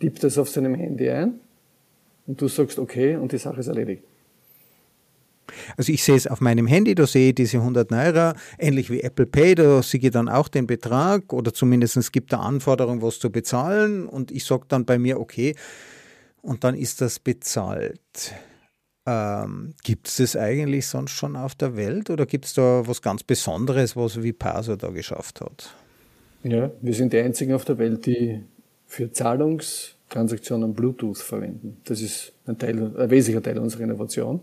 tippt 0.00 0.24
das 0.24 0.36
auf 0.36 0.48
seinem 0.48 0.74
Handy 0.74 1.08
ein 1.08 1.40
und 2.26 2.40
du 2.40 2.48
sagst 2.48 2.78
okay 2.78 3.16
und 3.16 3.30
die 3.30 3.38
Sache 3.38 3.60
ist 3.60 3.68
erledigt. 3.68 4.02
Also 5.76 5.92
ich 5.92 6.02
sehe 6.02 6.16
es 6.16 6.26
auf 6.26 6.40
meinem 6.40 6.66
Handy, 6.66 6.94
da 6.94 7.06
sehe 7.06 7.28
ich 7.28 7.36
diese 7.36 7.58
100 7.58 7.90
Naira, 7.90 8.34
ähnlich 8.58 8.90
wie 8.90 9.00
Apple 9.00 9.26
Pay, 9.26 9.54
da 9.54 9.82
sehe 9.82 10.00
ich 10.00 10.10
dann 10.10 10.28
auch 10.28 10.48
den 10.48 10.66
Betrag 10.66 11.32
oder 11.32 11.54
zumindest 11.54 11.96
es 11.96 12.10
gibt 12.10 12.34
eine 12.34 12.42
Anforderung, 12.42 13.00
was 13.00 13.20
zu 13.20 13.30
bezahlen 13.30 14.06
und 14.06 14.32
ich 14.32 14.44
sage 14.44 14.64
dann 14.66 14.84
bei 14.84 14.98
mir 14.98 15.20
okay 15.20 15.54
und 16.42 16.64
dann 16.64 16.74
ist 16.74 17.00
das 17.00 17.20
bezahlt. 17.20 18.34
Ähm, 19.10 19.72
gibt 19.84 20.08
es 20.08 20.16
das 20.16 20.36
eigentlich 20.36 20.86
sonst 20.86 21.12
schon 21.12 21.34
auf 21.34 21.54
der 21.54 21.76
Welt 21.76 22.10
oder 22.10 22.26
gibt 22.26 22.44
es 22.44 22.52
da 22.52 22.82
was 22.84 23.00
ganz 23.00 23.22
Besonderes, 23.22 23.96
was 23.96 24.22
Vipaso 24.22 24.76
da 24.76 24.90
geschafft 24.90 25.40
hat? 25.40 25.74
Ja, 26.42 26.70
wir 26.82 26.92
sind 26.92 27.14
die 27.14 27.18
einzigen 27.18 27.54
auf 27.54 27.64
der 27.64 27.78
Welt, 27.78 28.04
die 28.04 28.42
für 28.86 29.10
Zahlungstransaktionen 29.10 30.74
Bluetooth 30.74 31.16
verwenden. 31.16 31.78
Das 31.84 32.02
ist 32.02 32.34
ein, 32.46 32.58
Teil, 32.58 32.94
ein 32.98 33.10
wesentlicher 33.10 33.42
Teil 33.42 33.58
unserer 33.58 33.84
Innovation. 33.84 34.40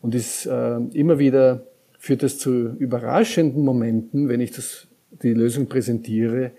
Und 0.00 0.16
ist, 0.16 0.46
äh, 0.46 0.78
immer 0.94 1.20
wieder 1.20 1.62
führt 2.00 2.24
das 2.24 2.38
zu 2.38 2.70
überraschenden 2.78 3.64
Momenten, 3.64 4.28
wenn 4.28 4.40
ich 4.40 4.50
das 4.50 4.88
die 5.22 5.32
Lösung 5.32 5.68
präsentiere, 5.68 6.50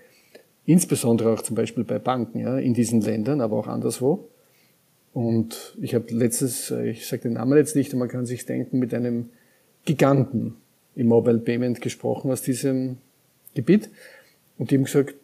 insbesondere 0.64 1.34
auch 1.34 1.42
zum 1.42 1.56
Beispiel 1.56 1.84
bei 1.84 1.98
Banken, 1.98 2.38
ja, 2.38 2.56
in 2.56 2.72
diesen 2.72 3.02
Ländern, 3.02 3.42
aber 3.42 3.58
auch 3.58 3.66
anderswo. 3.66 4.30
Und 5.14 5.76
ich 5.80 5.94
habe 5.94 6.12
letztes, 6.12 6.72
ich 6.72 7.06
sage 7.06 7.22
den 7.22 7.34
Namen 7.34 7.56
jetzt 7.56 7.76
nicht, 7.76 7.92
aber 7.92 8.00
man 8.00 8.08
kann 8.08 8.26
sich 8.26 8.46
denken, 8.46 8.80
mit 8.80 8.92
einem 8.92 9.30
Giganten 9.84 10.56
im 10.96 11.06
Mobile 11.06 11.38
Payment 11.38 11.80
gesprochen 11.80 12.32
aus 12.32 12.42
diesem 12.42 12.98
Gebiet. 13.54 13.90
Und 14.58 14.70
die 14.70 14.76
haben 14.76 14.84
gesagt, 14.84 15.14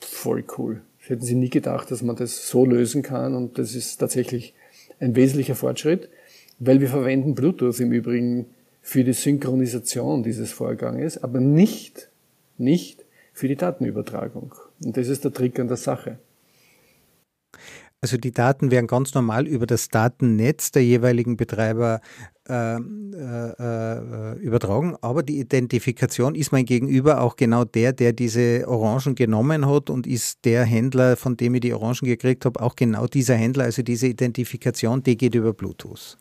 voll 0.00 0.44
cool. 0.58 0.82
Das 1.00 1.08
hätten 1.08 1.24
sie 1.24 1.34
nie 1.34 1.48
gedacht, 1.48 1.90
dass 1.90 2.02
man 2.02 2.14
das 2.14 2.46
so 2.46 2.66
lösen 2.66 3.02
kann. 3.02 3.34
Und 3.34 3.58
das 3.58 3.74
ist 3.74 3.96
tatsächlich 3.96 4.52
ein 5.00 5.16
wesentlicher 5.16 5.54
Fortschritt, 5.54 6.10
weil 6.58 6.82
wir 6.82 6.88
verwenden 6.88 7.34
Bluetooth 7.34 7.80
im 7.80 7.90
Übrigen 7.90 8.46
für 8.82 9.02
die 9.02 9.14
Synchronisation 9.14 10.22
dieses 10.22 10.52
Vorganges, 10.52 11.22
aber 11.22 11.40
nicht, 11.40 12.10
nicht 12.58 13.06
für 13.32 13.48
die 13.48 13.56
Datenübertragung. 13.56 14.54
Und 14.84 14.96
das 14.96 15.08
ist 15.08 15.24
der 15.24 15.32
Trick 15.32 15.58
an 15.58 15.68
der 15.68 15.78
Sache. 15.78 16.18
Also 18.02 18.16
die 18.16 18.32
Daten 18.32 18.72
werden 18.72 18.88
ganz 18.88 19.14
normal 19.14 19.46
über 19.46 19.64
das 19.64 19.88
Datennetz 19.88 20.72
der 20.72 20.84
jeweiligen 20.84 21.36
Betreiber 21.36 22.00
äh, 22.48 22.74
äh, 22.74 22.80
äh, 22.80 24.38
übertragen, 24.40 24.96
aber 25.00 25.22
die 25.22 25.38
Identifikation 25.38 26.34
ist 26.34 26.50
mein 26.50 26.64
Gegenüber 26.64 27.20
auch 27.20 27.36
genau 27.36 27.64
der, 27.64 27.92
der 27.92 28.12
diese 28.12 28.64
Orangen 28.66 29.14
genommen 29.14 29.68
hat 29.68 29.88
und 29.88 30.08
ist 30.08 30.44
der 30.44 30.64
Händler, 30.64 31.16
von 31.16 31.36
dem 31.36 31.54
ich 31.54 31.60
die 31.60 31.72
Orangen 31.72 32.00
gekriegt 32.02 32.44
habe, 32.44 32.60
auch 32.60 32.74
genau 32.74 33.06
dieser 33.06 33.36
Händler. 33.36 33.64
Also 33.64 33.82
diese 33.82 34.08
Identifikation, 34.08 35.04
die 35.04 35.16
geht 35.16 35.36
über 35.36 35.52
Bluetooth. 35.52 36.18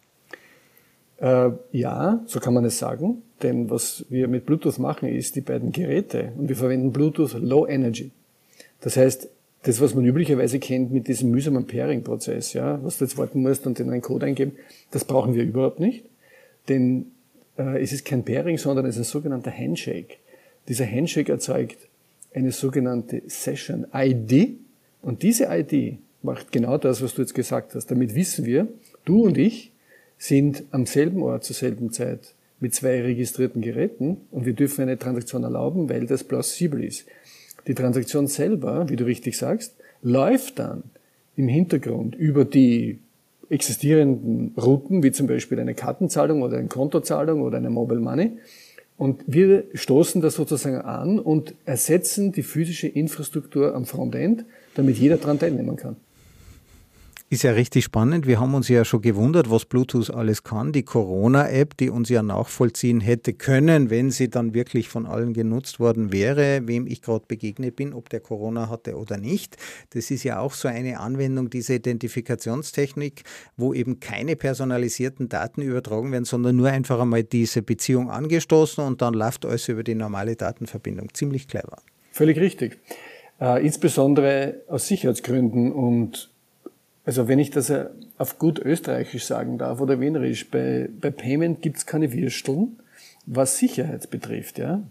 Äh, 1.17 1.49
ja, 1.71 2.21
so 2.27 2.39
kann 2.39 2.53
man 2.53 2.65
es 2.65 2.77
sagen, 2.77 3.23
denn 3.41 3.71
was 3.71 4.05
wir 4.09 4.27
mit 4.27 4.45
Bluetooth 4.45 4.77
machen, 4.77 5.09
ist 5.09 5.35
die 5.35 5.41
beiden 5.41 5.71
Geräte 5.71 6.33
und 6.37 6.47
wir 6.47 6.55
verwenden 6.55 6.91
Bluetooth 6.91 7.33
Low 7.41 7.65
Energy. 7.65 8.11
Das 8.81 8.97
heißt, 8.97 9.27
das, 9.63 9.79
was 9.79 9.93
man 9.93 10.05
üblicherweise 10.05 10.59
kennt 10.59 10.91
mit 10.91 11.07
diesem 11.07 11.29
mühsamen 11.29 11.67
Pairing-Prozess, 11.67 12.53
ja, 12.53 12.83
was 12.83 12.97
du 12.97 13.05
jetzt 13.05 13.17
warten 13.17 13.41
musst 13.41 13.67
und 13.67 13.79
in 13.79 13.89
einen 13.89 14.01
Code 14.01 14.25
eingeben, 14.25 14.53
das 14.89 15.05
brauchen 15.05 15.35
wir 15.35 15.43
überhaupt 15.43 15.79
nicht. 15.79 16.05
Denn 16.67 17.11
äh, 17.57 17.81
es 17.81 17.93
ist 17.93 18.05
kein 18.05 18.23
Pairing, 18.25 18.57
sondern 18.57 18.85
es 18.85 18.97
ist 18.97 19.09
ein 19.09 19.11
sogenannter 19.11 19.51
Handshake. 19.51 20.17
Dieser 20.67 20.85
Handshake 20.85 21.31
erzeugt 21.31 21.77
eine 22.33 22.51
sogenannte 22.51 23.21
Session 23.27 23.85
ID 23.93 24.57
und 25.01 25.21
diese 25.21 25.45
ID 25.49 25.97
macht 26.23 26.51
genau 26.51 26.77
das, 26.77 27.01
was 27.01 27.13
du 27.13 27.21
jetzt 27.21 27.33
gesagt 27.33 27.75
hast. 27.75 27.87
Damit 27.87 28.15
wissen 28.15 28.45
wir, 28.45 28.67
du 29.05 29.23
und 29.23 29.37
ich 29.37 29.71
sind 30.17 30.63
am 30.71 30.85
selben 30.85 31.23
Ort 31.23 31.43
zur 31.43 31.55
selben 31.55 31.91
Zeit 31.91 32.33
mit 32.59 32.75
zwei 32.75 33.01
registrierten 33.01 33.61
Geräten 33.61 34.17
und 34.29 34.45
wir 34.45 34.53
dürfen 34.53 34.83
eine 34.83 34.97
Transaktion 34.97 35.43
erlauben, 35.43 35.89
weil 35.89 36.05
das 36.05 36.23
plausibel 36.23 36.83
ist. 36.83 37.05
Die 37.67 37.75
Transaktion 37.75 38.27
selber, 38.27 38.89
wie 38.89 38.95
du 38.95 39.05
richtig 39.05 39.37
sagst, 39.37 39.75
läuft 40.01 40.59
dann 40.59 40.83
im 41.35 41.47
Hintergrund 41.47 42.15
über 42.15 42.45
die 42.45 42.99
existierenden 43.49 44.53
Routen, 44.57 45.03
wie 45.03 45.11
zum 45.11 45.27
Beispiel 45.27 45.59
eine 45.59 45.75
Kartenzahlung 45.75 46.41
oder 46.41 46.57
eine 46.57 46.67
Kontozahlung 46.67 47.41
oder 47.41 47.57
eine 47.57 47.69
Mobile 47.69 47.99
Money. 47.99 48.31
Und 48.97 49.23
wir 49.27 49.65
stoßen 49.73 50.21
das 50.21 50.35
sozusagen 50.35 50.77
an 50.77 51.19
und 51.19 51.55
ersetzen 51.65 52.31
die 52.31 52.43
physische 52.43 52.87
Infrastruktur 52.87 53.75
am 53.75 53.85
Frontend, 53.85 54.45
damit 54.75 54.97
jeder 54.97 55.17
daran 55.17 55.39
teilnehmen 55.39 55.75
kann. 55.75 55.95
Ist 57.31 57.43
ja 57.43 57.53
richtig 57.53 57.85
spannend. 57.85 58.27
Wir 58.27 58.41
haben 58.41 58.53
uns 58.55 58.67
ja 58.67 58.83
schon 58.83 59.01
gewundert, 59.01 59.49
was 59.49 59.63
Bluetooth 59.63 60.09
alles 60.09 60.43
kann. 60.43 60.73
Die 60.73 60.83
Corona-App, 60.83 61.77
die 61.77 61.89
uns 61.89 62.09
ja 62.09 62.21
nachvollziehen 62.21 62.99
hätte 62.99 63.31
können, 63.31 63.89
wenn 63.89 64.11
sie 64.11 64.29
dann 64.29 64.53
wirklich 64.53 64.89
von 64.89 65.05
allen 65.05 65.31
genutzt 65.31 65.79
worden 65.79 66.11
wäre, 66.11 66.67
wem 66.67 66.87
ich 66.87 67.01
gerade 67.01 67.23
begegnet 67.25 67.77
bin, 67.77 67.93
ob 67.93 68.09
der 68.09 68.19
Corona 68.19 68.67
hatte 68.67 68.97
oder 68.97 69.15
nicht. 69.15 69.55
Das 69.91 70.11
ist 70.11 70.25
ja 70.25 70.41
auch 70.41 70.51
so 70.51 70.67
eine 70.67 70.99
Anwendung 70.99 71.49
dieser 71.49 71.75
Identifikationstechnik, 71.75 73.23
wo 73.55 73.73
eben 73.73 74.01
keine 74.01 74.35
personalisierten 74.35 75.29
Daten 75.29 75.61
übertragen 75.61 76.11
werden, 76.11 76.25
sondern 76.25 76.57
nur 76.57 76.67
einfach 76.67 76.99
einmal 76.99 77.23
diese 77.23 77.61
Beziehung 77.61 78.11
angestoßen 78.11 78.83
und 78.83 79.01
dann 79.01 79.13
läuft 79.13 79.45
alles 79.45 79.69
über 79.69 79.83
die 79.83 79.95
normale 79.95 80.35
Datenverbindung. 80.35 81.13
Ziemlich 81.13 81.47
clever. 81.47 81.77
Völlig 82.11 82.37
richtig. 82.37 82.77
Äh, 83.39 83.65
insbesondere 83.65 84.63
aus 84.67 84.89
Sicherheitsgründen 84.89 85.71
und 85.71 86.30
also 87.05 87.27
wenn 87.27 87.39
ich 87.39 87.49
das 87.49 87.71
auf 88.17 88.37
gut 88.37 88.59
österreichisch 88.59 89.25
sagen 89.25 89.57
darf 89.57 89.81
oder 89.81 89.99
wienerisch, 89.99 90.49
bei, 90.49 90.89
bei 90.99 91.09
Payment 91.09 91.61
gibt's 91.61 91.85
keine 91.85 92.13
Würsteln, 92.13 92.79
was 93.25 93.57
Sicherheit 93.57 94.09
betrifft. 94.09 94.59
Ja? 94.59 94.83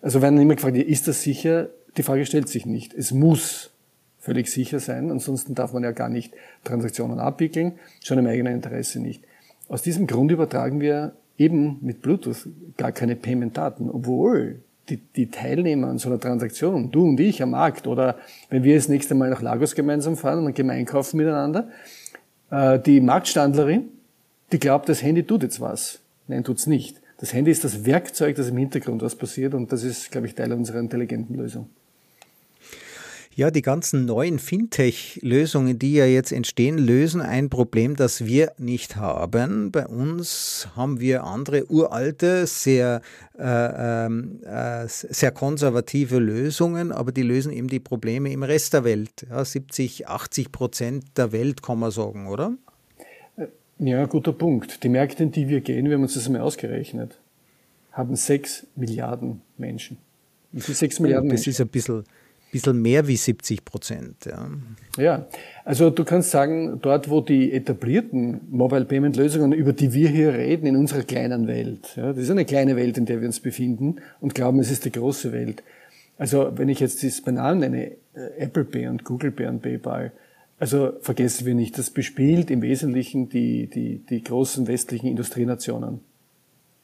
Also 0.00 0.22
wenn 0.22 0.38
immer 0.38 0.56
gefragt, 0.56 0.76
ist 0.76 1.08
das 1.08 1.22
sicher? 1.22 1.68
Die 1.96 2.02
Frage 2.02 2.26
stellt 2.26 2.48
sich 2.48 2.66
nicht. 2.66 2.94
Es 2.94 3.12
muss 3.12 3.70
völlig 4.18 4.48
sicher 4.48 4.80
sein, 4.80 5.10
ansonsten 5.10 5.54
darf 5.54 5.72
man 5.72 5.82
ja 5.82 5.90
gar 5.90 6.08
nicht 6.08 6.32
Transaktionen 6.64 7.18
abwickeln, 7.18 7.72
schon 8.02 8.18
im 8.18 8.26
eigenen 8.26 8.54
Interesse 8.54 9.00
nicht. 9.00 9.22
Aus 9.68 9.82
diesem 9.82 10.06
Grund 10.06 10.30
übertragen 10.30 10.80
wir 10.80 11.12
eben 11.38 11.78
mit 11.80 12.02
Bluetooth 12.02 12.48
gar 12.76 12.92
keine 12.92 13.16
Payment-Daten, 13.16 13.90
obwohl 13.90 14.60
die, 14.88 14.96
die 14.96 15.30
Teilnehmer 15.30 15.88
an 15.88 15.98
so 15.98 16.08
einer 16.08 16.18
Transaktion, 16.18 16.90
du 16.90 17.04
und 17.04 17.20
ich 17.20 17.42
am 17.42 17.50
Markt 17.50 17.86
oder 17.86 18.16
wenn 18.50 18.64
wir 18.64 18.74
das 18.74 18.88
nächste 18.88 19.14
Mal 19.14 19.30
nach 19.30 19.42
Lagos 19.42 19.74
gemeinsam 19.74 20.16
fahren 20.16 20.44
und 20.44 20.54
gehen 20.54 20.70
einkaufen 20.70 21.16
miteinander, 21.16 21.68
äh, 22.50 22.78
die 22.78 23.00
Marktstandlerin, 23.00 23.88
die 24.50 24.58
glaubt, 24.58 24.88
das 24.88 25.02
Handy 25.02 25.22
tut 25.22 25.42
jetzt 25.42 25.60
was. 25.60 26.00
Nein, 26.26 26.44
tut's 26.44 26.66
nicht. 26.66 27.00
Das 27.18 27.32
Handy 27.32 27.50
ist 27.50 27.62
das 27.64 27.86
Werkzeug, 27.86 28.36
das 28.36 28.48
im 28.48 28.56
Hintergrund 28.56 29.02
was 29.02 29.14
passiert 29.14 29.54
und 29.54 29.72
das 29.72 29.84
ist, 29.84 30.10
glaube 30.10 30.26
ich, 30.26 30.34
Teil 30.34 30.52
unserer 30.52 30.80
intelligenten 30.80 31.36
Lösung. 31.36 31.68
Ja, 33.34 33.50
die 33.50 33.62
ganzen 33.62 34.04
neuen 34.04 34.38
Fintech-Lösungen, 34.38 35.78
die 35.78 35.94
ja 35.94 36.04
jetzt 36.04 36.32
entstehen, 36.32 36.76
lösen 36.76 37.22
ein 37.22 37.48
Problem, 37.48 37.96
das 37.96 38.26
wir 38.26 38.52
nicht 38.58 38.96
haben. 38.96 39.72
Bei 39.72 39.86
uns 39.86 40.68
haben 40.76 41.00
wir 41.00 41.24
andere 41.24 41.64
uralte, 41.70 42.46
sehr, 42.46 43.00
äh, 43.38 44.04
ähm, 44.04 44.42
äh, 44.44 44.86
sehr 44.86 45.30
konservative 45.30 46.18
Lösungen, 46.18 46.92
aber 46.92 47.10
die 47.10 47.22
lösen 47.22 47.52
eben 47.52 47.68
die 47.68 47.80
Probleme 47.80 48.30
im 48.30 48.42
Rest 48.42 48.74
der 48.74 48.84
Welt. 48.84 49.26
Ja, 49.30 49.42
70, 49.42 50.08
80 50.08 50.52
Prozent 50.52 51.04
der 51.16 51.32
Welt, 51.32 51.62
kann 51.62 51.78
man 51.78 51.90
sagen, 51.90 52.26
oder? 52.26 52.52
Äh, 53.38 53.46
ja, 53.78 54.04
guter 54.04 54.34
Punkt. 54.34 54.84
Die 54.84 54.90
Märkte, 54.90 55.22
in 55.22 55.32
die 55.32 55.48
wir 55.48 55.62
gehen, 55.62 55.86
wir 55.86 55.94
haben 55.94 56.02
uns 56.02 56.12
das 56.12 56.26
einmal 56.26 56.42
ausgerechnet, 56.42 57.18
haben 57.92 58.14
sechs 58.14 58.66
Milliarden 58.76 59.40
Menschen. 59.56 59.96
Und 60.52 60.68
die 60.68 60.72
sechs 60.74 61.00
Milliarden 61.00 61.30
oh, 61.30 61.32
das 61.32 61.46
Menschen. 61.46 61.50
ist 61.50 61.60
ein 61.62 61.68
bisschen 61.68 62.04
bisschen 62.52 62.80
mehr 62.80 63.08
wie 63.08 63.16
70 63.16 63.64
Prozent. 63.64 64.26
Ja. 64.26 64.48
ja, 64.96 65.26
also 65.64 65.90
du 65.90 66.04
kannst 66.04 66.30
sagen, 66.30 66.78
dort, 66.82 67.10
wo 67.10 67.20
die 67.20 67.52
etablierten 67.52 68.42
Mobile 68.50 68.84
Payment 68.84 69.16
Lösungen, 69.16 69.52
über 69.52 69.72
die 69.72 69.92
wir 69.92 70.08
hier 70.10 70.34
reden, 70.34 70.66
in 70.66 70.76
unserer 70.76 71.02
kleinen 71.02 71.48
Welt, 71.48 71.94
ja, 71.96 72.12
das 72.12 72.18
ist 72.18 72.30
eine 72.30 72.44
kleine 72.44 72.76
Welt, 72.76 72.98
in 72.98 73.06
der 73.06 73.20
wir 73.20 73.26
uns 73.26 73.40
befinden 73.40 73.96
und 74.20 74.34
glauben, 74.34 74.60
es 74.60 74.70
ist 74.70 74.84
die 74.84 74.92
große 74.92 75.32
Welt. 75.32 75.64
Also 76.18 76.52
wenn 76.54 76.68
ich 76.68 76.78
jetzt 76.78 77.02
das 77.02 77.22
banal 77.22 77.56
nenne, 77.56 77.92
äh, 78.14 78.38
Apple 78.38 78.64
Pay 78.64 78.88
und 78.88 79.02
Google 79.02 79.32
Pay 79.32 79.46
und 79.46 79.62
PayPal, 79.62 80.12
also 80.58 80.92
vergessen 81.00 81.46
wir 81.46 81.54
nicht, 81.54 81.76
das 81.78 81.90
bespielt 81.90 82.50
im 82.50 82.62
Wesentlichen 82.62 83.28
die, 83.28 83.66
die, 83.66 83.98
die 83.98 84.22
großen 84.22 84.68
westlichen 84.68 85.08
Industrienationen. 85.08 86.00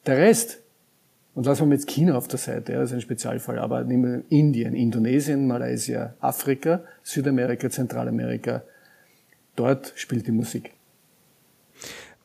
Der 0.05 0.17
Rest 0.17 0.61
und 1.39 1.45
lassen 1.45 1.69
wir 1.69 1.75
jetzt 1.75 1.87
China 1.87 2.17
auf 2.17 2.27
der 2.27 2.37
Seite, 2.37 2.73
ja, 2.73 2.79
das 2.81 2.89
ist 2.89 2.95
ein 2.95 3.01
Spezialfall, 3.01 3.59
aber 3.59 3.85
nehmen 3.85 4.25
wir 4.29 4.37
Indien, 4.37 4.73
Indonesien, 4.73 5.47
Malaysia, 5.47 6.13
Afrika, 6.19 6.83
Südamerika, 7.01 7.69
Zentralamerika. 7.69 8.61
Dort 9.55 9.93
spielt 9.95 10.27
die 10.27 10.33
Musik. 10.33 10.73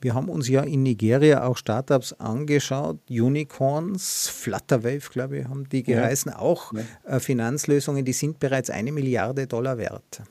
Wir 0.01 0.15
haben 0.15 0.29
uns 0.29 0.49
ja 0.49 0.63
in 0.63 0.83
Nigeria 0.83 1.45
auch 1.47 1.57
Startups 1.57 2.13
angeschaut, 2.15 2.99
Unicorns, 3.09 4.27
Flutterwave, 4.27 5.09
glaube 5.13 5.39
ich, 5.39 5.45
haben 5.45 5.69
die 5.69 5.85
geheißen, 5.85 6.33
ja. 6.33 6.41
auch 6.41 6.73
ja. 6.73 6.81
Äh, 7.05 7.21
Finanzlösungen, 7.21 8.05
die 8.05 8.13
sind 8.13 8.41
bereits 8.41 8.69
eine 8.69 8.91
Milliarde 8.91 9.47
Dollar 9.47 9.79
wert. 9.79 10.23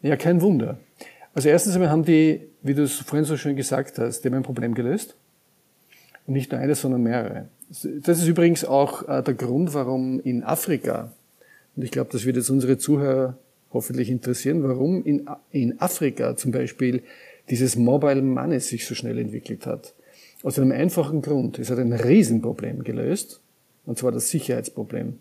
Ja, 0.00 0.14
kein 0.16 0.40
Wunder. 0.42 0.78
Also 1.34 1.48
erstens 1.48 1.74
einmal 1.74 1.90
haben 1.90 2.04
die, 2.04 2.40
wie 2.62 2.74
du 2.74 2.84
es 2.84 3.00
vorhin 3.00 3.24
so 3.24 3.36
schön 3.36 3.56
gesagt 3.56 3.98
hast, 3.98 4.20
die 4.20 4.28
haben 4.28 4.36
ein 4.36 4.42
Problem 4.44 4.74
gelöst. 4.74 5.16
Und 6.28 6.34
nicht 6.34 6.52
nur 6.52 6.60
eine, 6.60 6.74
sondern 6.74 7.02
mehrere. 7.02 7.48
Das 8.02 8.18
ist 8.18 8.28
übrigens 8.28 8.64
auch 8.64 9.08
äh, 9.08 9.22
der 9.22 9.32
Grund, 9.32 9.72
warum 9.72 10.20
in 10.20 10.44
Afrika, 10.44 11.10
und 11.74 11.82
ich 11.82 11.90
glaube, 11.90 12.10
das 12.12 12.26
wird 12.26 12.36
jetzt 12.36 12.50
unsere 12.50 12.76
Zuhörer 12.76 13.38
hoffentlich 13.72 14.10
interessieren, 14.10 14.62
warum 14.62 15.02
in, 15.04 15.26
in 15.52 15.80
Afrika 15.80 16.36
zum 16.36 16.52
Beispiel 16.52 17.02
dieses 17.48 17.76
Mobile 17.76 18.20
Money 18.20 18.60
sich 18.60 18.86
so 18.86 18.94
schnell 18.94 19.18
entwickelt 19.18 19.64
hat. 19.64 19.94
Aus 20.42 20.58
einem 20.58 20.72
einfachen 20.72 21.22
Grund. 21.22 21.58
Es 21.58 21.70
hat 21.70 21.78
ein 21.78 21.94
Riesenproblem 21.94 22.84
gelöst, 22.84 23.40
und 23.86 23.96
zwar 23.96 24.12
das 24.12 24.28
Sicherheitsproblem. 24.28 25.14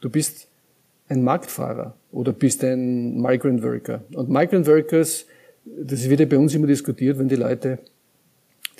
Du 0.00 0.08
bist 0.08 0.46
ein 1.08 1.24
Marktfahrer 1.24 1.96
oder 2.12 2.32
bist 2.32 2.62
ein 2.62 3.20
Migrant 3.20 3.64
Worker. 3.64 4.02
Und 4.14 4.28
Migrant 4.30 4.68
Workers, 4.68 5.26
das 5.64 6.08
wird 6.08 6.20
ja 6.20 6.26
bei 6.26 6.38
uns 6.38 6.54
immer 6.54 6.68
diskutiert, 6.68 7.18
wenn 7.18 7.28
die 7.28 7.36
Leute 7.36 7.80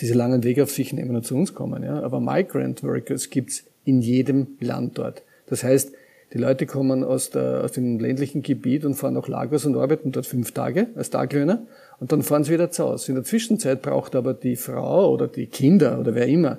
diese 0.01 0.15
langen 0.15 0.43
Wege 0.43 0.63
auf 0.63 0.71
sich 0.71 0.93
nehmen 0.93 1.15
und 1.15 1.25
zu 1.25 1.37
uns 1.37 1.55
kommen. 1.55 1.83
Ja. 1.83 2.03
Aber 2.03 2.21
Migrant 2.21 2.83
Workers 2.83 3.31
gibt's 3.31 3.65
in 3.85 4.01
jedem 4.01 4.47
Land 4.61 4.99
dort. 4.99 5.23
Das 5.47 5.65
heißt, 5.65 5.93
die 6.33 6.39
Leute 6.39 6.67
kommen 6.67 7.05
aus, 7.05 7.31
der, 7.31 7.63
aus 7.63 7.73
dem 7.73 7.99
ländlichen 7.99 8.43
Gebiet 8.43 8.85
und 8.85 8.95
fahren 8.95 9.15
nach 9.15 9.29
Lagos 9.29 9.67
und 9.67 9.77
arbeiten 9.77 10.13
dort 10.13 10.27
fünf 10.27 10.53
Tage 10.53 10.87
als 10.95 11.11
Taglöhner 11.11 11.63
und 12.01 12.11
dann 12.11 12.23
fahren 12.23 12.43
sie 12.43 12.53
wieder 12.53 12.71
zu 12.71 12.85
Hause. 12.85 13.13
In 13.13 13.17
der 13.17 13.25
Zwischenzeit 13.25 13.83
braucht 13.83 14.15
aber 14.15 14.33
die 14.33 14.57
Frau 14.57 15.13
oder 15.13 15.29
die 15.29 15.47
Kinder 15.47 16.01
oder 16.01 16.15
wer 16.15 16.27
immer, 16.27 16.59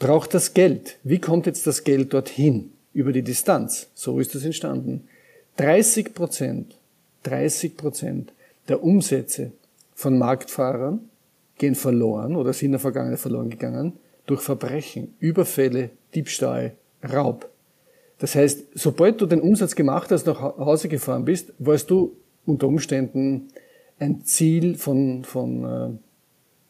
braucht 0.00 0.34
das 0.34 0.54
Geld. 0.54 0.98
Wie 1.04 1.20
kommt 1.20 1.46
jetzt 1.46 1.66
das 1.66 1.84
Geld 1.84 2.12
dorthin? 2.12 2.72
Über 2.92 3.12
die 3.12 3.22
Distanz. 3.22 3.88
So 3.94 4.18
ist 4.20 4.34
das 4.34 4.44
entstanden. 4.44 5.08
30 5.56 6.14
Prozent, 6.14 6.76
30 7.24 7.76
Prozent 7.76 8.32
der 8.68 8.82
Umsätze 8.82 9.52
von 9.94 10.18
Marktfahrern 10.18 11.00
gehen 11.58 11.74
verloren 11.74 12.36
oder 12.36 12.52
sind 12.52 12.66
in 12.66 12.72
der 12.72 12.80
Vergangenheit 12.80 13.20
verloren 13.20 13.50
gegangen 13.50 13.94
durch 14.26 14.40
Verbrechen, 14.40 15.14
Überfälle, 15.18 15.90
Diebstahl, 16.14 16.72
Raub. 17.02 17.48
Das 18.18 18.34
heißt, 18.34 18.68
sobald 18.74 19.20
du 19.20 19.26
den 19.26 19.40
Umsatz 19.40 19.74
gemacht 19.74 20.10
hast, 20.10 20.26
nach 20.26 20.40
Hause 20.40 20.88
gefahren 20.88 21.24
bist, 21.24 21.52
warst 21.58 21.90
du 21.90 22.16
unter 22.46 22.66
Umständen 22.66 23.48
ein 23.98 24.24
Ziel 24.24 24.76
von, 24.76 25.24
von 25.24 25.64
äh, 25.64 25.98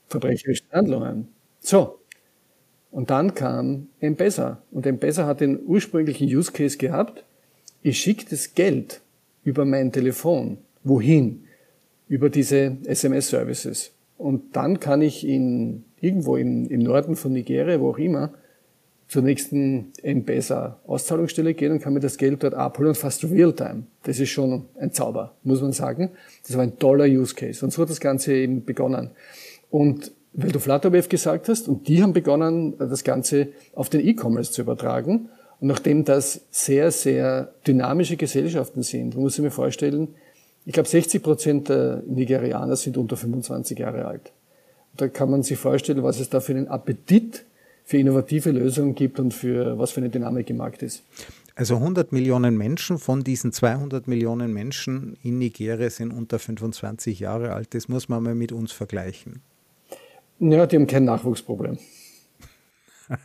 verbrecherischen 0.09 0.67
Handlungen. 0.73 1.29
So. 1.61 1.99
Und 2.91 3.11
dann 3.11 3.35
kam 3.35 3.88
M-Pesa. 4.00 4.62
Und 4.71 4.87
M-Pesa 4.87 5.26
hat 5.26 5.41
den 5.41 5.61
ursprünglichen 5.64 6.29
Use 6.29 6.53
Case 6.53 6.79
gehabt. 6.79 7.25
Ich 7.83 8.00
schicke 8.00 8.25
das 8.31 8.55
Geld 8.55 9.00
über 9.43 9.64
mein 9.64 9.93
Telefon. 9.93 10.59
Wohin? 10.85 11.45
Über 12.09 12.31
diese 12.31 12.76
SMS-Services. 12.85 13.94
Und 14.18 14.56
dann 14.56 14.80
kann 14.80 15.02
ich 15.02 15.26
in, 15.26 15.85
irgendwo 16.00 16.37
im, 16.37 16.68
im 16.68 16.80
Norden 16.80 17.16
von 17.16 17.33
Nigeria, 17.33 17.80
wo 17.80 17.90
auch 17.90 17.99
immer, 17.99 18.33
zur 19.09 19.23
nächsten 19.23 19.92
M-Pesa-Auszahlungsstelle 20.02 21.54
gehen 21.54 21.73
und 21.73 21.80
kann 21.80 21.92
mir 21.92 22.00
das 22.00 22.16
Geld 22.16 22.42
dort 22.42 22.54
abholen 22.54 22.88
und 22.88 22.97
fast 22.97 23.23
real-time. 23.25 23.85
Das 24.02 24.18
ist 24.18 24.30
schon 24.30 24.64
ein 24.78 24.92
Zauber, 24.92 25.35
muss 25.42 25.61
man 25.61 25.73
sagen. 25.73 26.11
Das 26.47 26.56
war 26.56 26.62
ein 26.62 26.78
toller 26.78 27.04
Use 27.04 27.35
Case. 27.35 27.64
Und 27.64 27.71
so 27.71 27.83
hat 27.83 27.90
das 27.90 28.00
Ganze 28.00 28.35
eben 28.35 28.64
begonnen. 28.64 29.11
Und 29.71 30.12
weil 30.33 30.50
du 30.50 30.59
Flutterwave 30.59 31.09
gesagt 31.09 31.49
hast, 31.49 31.68
und 31.68 31.87
die 31.87 32.02
haben 32.02 32.12
begonnen, 32.12 32.76
das 32.78 33.04
Ganze 33.04 33.49
auf 33.75 33.88
den 33.88 34.04
E-Commerce 34.06 34.52
zu 34.52 34.62
übertragen. 34.62 35.28
Und 35.61 35.68
nachdem 35.68 36.04
das 36.04 36.40
sehr, 36.50 36.90
sehr 36.90 37.54
dynamische 37.66 38.16
Gesellschaften 38.16 38.83
sind, 38.83 39.16
muss 39.16 39.38
ich 39.38 39.44
mir 39.44 39.52
vorstellen, 39.52 40.09
ich 40.66 40.73
glaube 40.73 40.88
60 40.88 41.23
Prozent 41.23 41.68
der 41.68 42.02
Nigerianer 42.06 42.76
sind 42.76 42.97
unter 42.97 43.16
25 43.16 43.78
Jahre 43.78 44.06
alt. 44.06 44.33
Da 44.97 45.09
kann 45.09 45.30
man 45.30 45.42
sich 45.42 45.59
vorstellen, 45.59 46.02
was 46.02 46.21
es 46.21 46.30
da 46.30 46.40
für 46.40 46.52
einen 46.52 46.68
Appetit 46.68 47.44
für 47.85 47.99
innovative 47.99 48.50
Lösungen 48.50 48.94
gibt 48.94 49.21
und 49.21 49.35
für 49.35 49.78
was 49.78 49.90
für 49.90 50.00
eine 50.00 50.09
Dynamik 50.09 50.49
im 50.50 50.56
Markt 50.56 50.83
ist. 50.83 51.02
Also 51.56 51.76
100 51.76 52.12
Millionen 52.12 52.56
Menschen 52.56 52.99
von 52.99 53.23
diesen 53.23 53.52
200 53.52 54.09
Millionen 54.09 54.52
Menschen 54.52 55.16
in 55.23 55.38
Nigeria 55.38 55.90
sind 55.90 56.12
unter 56.12 56.38
25 56.38 57.21
Jahre 57.21 57.52
alt. 57.52 57.75
Das 57.75 57.88
muss 57.88 58.09
man 58.09 58.23
mal 58.23 58.35
mit 58.35 58.50
uns 58.50 58.73
vergleichen. 58.73 59.42
Ja, 60.40 60.66
die 60.66 60.76
haben 60.76 60.87
kein 60.87 61.04
Nachwuchsproblem. 61.04 61.78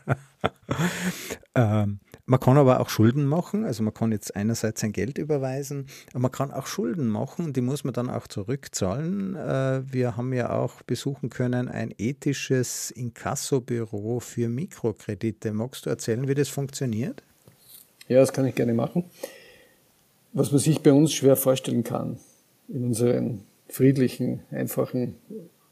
ähm, 1.56 2.00
man 2.30 2.40
kann 2.40 2.58
aber 2.58 2.80
auch 2.80 2.90
Schulden 2.90 3.26
machen. 3.26 3.66
Also 3.66 3.82
man 3.82 3.94
kann 3.94 4.12
jetzt 4.12 4.36
einerseits 4.36 4.82
sein 4.82 4.92
Geld 4.92 5.18
überweisen, 5.18 5.88
aber 6.12 6.20
man 6.20 6.32
kann 6.32 6.52
auch 6.52 6.68
Schulden 6.68 7.08
machen, 7.08 7.54
die 7.54 7.62
muss 7.62 7.84
man 7.84 7.94
dann 7.94 8.08
auch 8.08 8.28
zurückzahlen. 8.28 9.36
Äh, 9.36 9.82
wir 9.92 10.16
haben 10.16 10.32
ja 10.34 10.52
auch 10.52 10.84
besuchen 10.84 11.32
können 11.32 11.68
ein 11.68 11.92
ethisches 11.98 12.92
Inkassobüro 12.92 14.20
für 14.20 14.48
Mikrokredite. 14.48 15.54
Magst 15.54 15.88
du 15.88 15.90
erzählen, 15.90 16.28
wie 16.28 16.36
das 16.36 16.50
funktioniert? 16.50 17.24
Ja, 18.08 18.20
das 18.20 18.32
kann 18.32 18.46
ich 18.46 18.54
gerne 18.54 18.76
machen. 18.76 19.06
Was 20.32 20.52
man 20.52 20.60
sich 20.60 20.82
bei 20.82 20.94
uns 20.94 21.12
schwer 21.12 21.36
vorstellen 21.36 21.84
kann, 21.84 22.20
in 22.68 22.84
unseren 22.84 23.42
friedlichen, 23.70 24.42
einfachen 24.52 25.16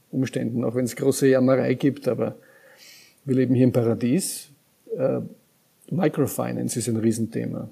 Umständen, 0.10 0.63
auch 0.63 0.74
wenn 0.74 0.86
es 0.86 0.96
große 0.96 1.28
Jammerei 1.28 1.76
gibt, 1.76 2.08
aber 2.08 2.36
wir 3.26 3.36
leben 3.36 3.54
hier 3.54 3.65
im 3.65 3.72
Paradies. 3.72 4.50
Microfinance 5.89 6.78
ist 6.80 6.88
ein 6.88 6.97
Riesenthema. 6.97 7.69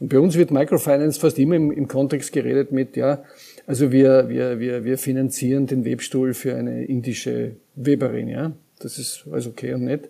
Und 0.00 0.08
bei 0.08 0.18
uns 0.18 0.36
wird 0.36 0.50
Microfinance 0.50 1.18
fast 1.18 1.38
immer 1.38 1.56
im, 1.56 1.72
im, 1.72 1.88
Kontext 1.88 2.32
geredet 2.32 2.72
mit, 2.72 2.96
ja, 2.96 3.24
also 3.66 3.90
wir, 3.90 4.28
wir, 4.28 4.60
wir, 4.60 4.84
wir 4.84 4.96
finanzieren 4.96 5.66
den 5.66 5.84
Webstuhl 5.84 6.34
für 6.34 6.54
eine 6.54 6.84
indische 6.84 7.56
Weberin, 7.74 8.28
ja. 8.28 8.52
Das 8.78 8.98
ist 8.98 9.26
alles 9.30 9.48
okay 9.48 9.74
und 9.74 9.84
nett. 9.84 10.08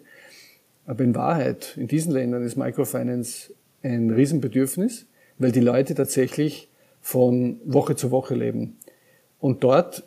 Aber 0.86 1.04
in 1.04 1.14
Wahrheit, 1.14 1.74
in 1.76 1.88
diesen 1.88 2.12
Ländern 2.12 2.42
ist 2.42 2.56
Microfinance 2.56 3.52
ein 3.82 4.10
Riesenbedürfnis, 4.10 5.06
weil 5.38 5.52
die 5.52 5.60
Leute 5.60 5.94
tatsächlich 5.94 6.68
von 7.00 7.60
Woche 7.64 7.96
zu 7.96 8.10
Woche 8.10 8.34
leben. 8.34 8.76
Und 9.40 9.64
dort 9.64 10.04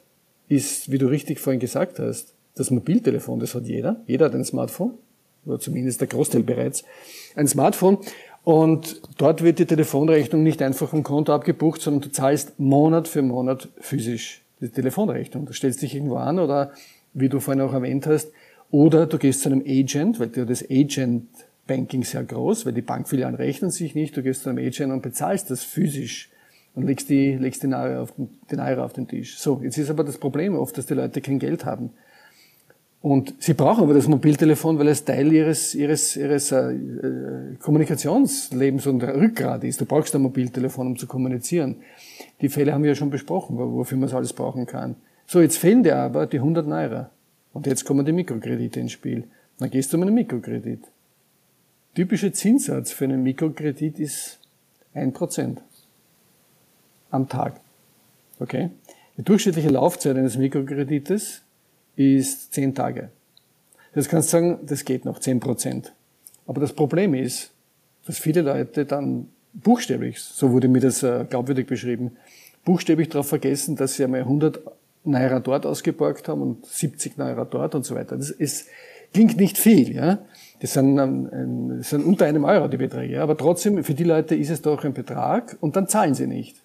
ist, 0.48 0.92
wie 0.92 0.98
du 0.98 1.08
richtig 1.08 1.40
vorhin 1.40 1.60
gesagt 1.60 2.00
hast, 2.00 2.36
das 2.56 2.70
Mobiltelefon, 2.70 3.40
das 3.40 3.56
hat 3.56 3.66
jeder. 3.66 4.02
Jeder 4.06 4.26
hat 4.26 4.36
ein 4.36 4.44
Smartphone 4.44 4.94
oder 5.46 5.60
zumindest 5.60 6.02
der 6.02 6.08
Großteil 6.08 6.44
bereits, 6.44 6.84
ein 7.36 7.48
Smartphone. 7.48 7.98
Und 8.44 9.02
dort 9.18 9.44
wird 9.44 9.60
die 9.60 9.66
Telefonrechnung 9.66 10.42
nicht 10.42 10.62
einfach 10.62 10.90
vom 10.90 11.04
Konto 11.04 11.34
abgebucht, 11.34 11.82
sondern 11.82 12.02
du 12.02 12.12
zahlst 12.12 12.60
Monat 12.60 13.08
für 13.08 13.22
Monat 13.22 13.70
physisch 13.80 14.42
die 14.62 14.70
Telefonrechnung. 14.70 15.46
Du 15.46 15.54
stellst 15.54 15.82
dich 15.82 15.96
irgendwo 15.96 16.16
an 16.16 16.40
oder, 16.40 16.72
wie 17.14 17.30
du 17.30 17.40
vorhin 17.40 17.62
auch 17.62 17.74
erwähnt 17.74 18.08
hast, 18.08 18.32
oder 18.72 19.06
du 19.06 19.18
gehst 19.18 19.42
zu 19.42 19.50
einem 19.50 19.64
Agent, 19.68 20.20
weil 20.20 20.30
das 20.30 20.64
Agent 20.70 21.28
Banking 21.68 22.04
sehr 22.04 22.24
groß, 22.24 22.66
weil 22.66 22.74
die 22.74 22.82
Bankfilialen 22.82 23.36
rechnen 23.36 23.70
sich 23.70 23.96
nicht, 23.96 24.16
du 24.18 24.24
gehst 24.24 24.44
zu 24.44 24.50
einem 24.50 24.66
Agent 24.66 24.92
und 24.92 25.02
bezahlst 25.02 25.52
das 25.52 25.64
physisch 25.64 26.30
und 26.74 26.86
legst 26.86 27.10
die, 27.10 27.36
legst 27.36 27.64
die 27.64 27.68
Naira 27.68 28.02
auf 28.02 28.14
auf 28.18 28.94
den 28.94 29.08
Tisch. 29.08 29.38
So, 29.38 29.62
jetzt 29.64 29.78
ist 29.78 29.90
aber 29.90 30.04
das 30.04 30.18
Problem 30.18 30.56
oft, 30.56 30.78
dass 30.78 30.86
die 30.86 30.94
Leute 30.94 31.22
kein 31.22 31.38
Geld 31.38 31.66
haben. 31.66 31.92
Und 33.02 33.34
sie 33.40 33.56
brauchen 33.56 33.84
aber 33.84 33.96
das 33.96 34.08
Mobiltelefon, 34.08 34.78
weil 34.78 34.88
es 34.90 35.04
Teil 35.04 35.34
ihres, 35.34 35.74
ihres, 35.74 36.16
ihres 36.16 36.52
äh, 36.52 36.72
äh, 36.72 37.56
Kommunikationslebens 37.60 38.86
und 38.86 39.02
Rückgrat 39.02 39.64
ist. 39.64 39.82
Du 39.82 39.86
brauchst 39.86 40.14
ein 40.16 40.22
Mobiltelefon, 40.22 40.86
um 40.86 40.98
zu 40.98 41.08
kommunizieren. 41.08 41.78
Die 42.42 42.50
Fälle 42.50 42.74
haben 42.74 42.84
wir 42.84 42.92
ja 42.92 42.96
schon 42.96 43.10
besprochen, 43.10 43.58
wofür 43.58 43.98
man 43.98 44.08
es 44.08 44.14
alles 44.14 44.34
brauchen 44.34 44.68
kann. 44.68 44.96
So, 45.26 45.42
jetzt 45.42 45.58
fehlen 45.58 45.82
dir 45.82 45.96
aber 45.96 46.28
die 46.28 46.38
100 46.38 46.68
Naira. 46.68 47.10
Und 47.54 47.66
jetzt 47.66 47.86
kommen 47.86 48.06
die 48.06 48.12
Mikrokredite 48.12 48.80
ins 48.80 48.92
Spiel. 48.92 49.24
Dann 49.58 49.72
gehst 49.72 49.92
du 49.92 49.98
um 49.98 50.04
einen 50.04 50.14
Mikrokredit. 50.14 50.84
Typischer 51.96 52.32
Zinssatz 52.32 52.92
für 52.92 53.06
einen 53.06 53.24
Mikrokredit 53.24 54.00
ist 54.00 54.40
ein 54.94 55.12
Prozent 55.12 55.62
am 57.10 57.28
Tag. 57.28 57.60
Okay? 58.40 58.70
Die 59.18 59.24
durchschnittliche 59.24 59.70
Laufzeit 59.70 60.18
eines 60.18 60.38
Mikrokredites 60.38 61.42
ist 62.02 62.54
zehn 62.54 62.74
Tage. 62.76 63.10
Das 63.94 64.08
kannst 64.08 64.30
du 64.30 64.38
sagen, 64.38 64.60
das 64.66 64.86
geht 64.86 65.06
noch, 65.06 65.20
zehn 65.20 65.40
Prozent. 65.40 65.94
Aber 66.48 66.62
das 66.62 66.74
Problem 66.74 67.14
ist, 67.14 67.52
dass 68.06 68.18
viele 68.18 68.42
Leute 68.42 68.86
dann 68.86 69.28
buchstäblich, 69.54 70.20
so 70.20 70.52
wurde 70.52 70.68
mir 70.68 70.80
das 70.80 71.04
äh, 71.04 71.26
glaubwürdig 71.30 71.68
beschrieben, 71.68 72.18
buchstäblich 72.64 73.10
darauf 73.10 73.28
vergessen, 73.28 73.76
dass 73.76 73.96
sie 73.96 74.04
einmal 74.04 74.22
100 74.22 74.62
Naira 75.04 75.40
dort 75.40 75.66
ausgeborgt 75.66 76.28
haben 76.28 76.42
und 76.42 76.66
70 76.66 77.18
Naira 77.18 77.46
dort 77.46 77.76
und 77.76 77.86
so 77.86 77.96
weiter. 77.96 78.18
Das 78.18 78.30
ist, 78.30 78.68
klingt 79.14 79.38
nicht 79.38 79.58
viel, 79.58 79.94
ja. 79.94 80.20
Das 80.60 80.74
sind, 80.74 80.98
ähm, 81.00 81.78
das 81.78 81.90
sind 81.90 82.06
unter 82.06 82.26
einem 82.26 82.44
Euro 82.44 82.68
die 82.68 82.78
Beträge, 82.78 83.22
aber 83.22 83.36
trotzdem, 83.36 83.84
für 83.84 83.96
die 83.96 84.04
Leute 84.04 84.36
ist 84.36 84.52
es 84.52 84.62
doch 84.62 84.84
ein 84.84 84.94
Betrag 84.94 85.58
und 85.60 85.76
dann 85.76 85.88
zahlen 85.88 86.14
sie 86.14 86.28
nicht. 86.28 86.56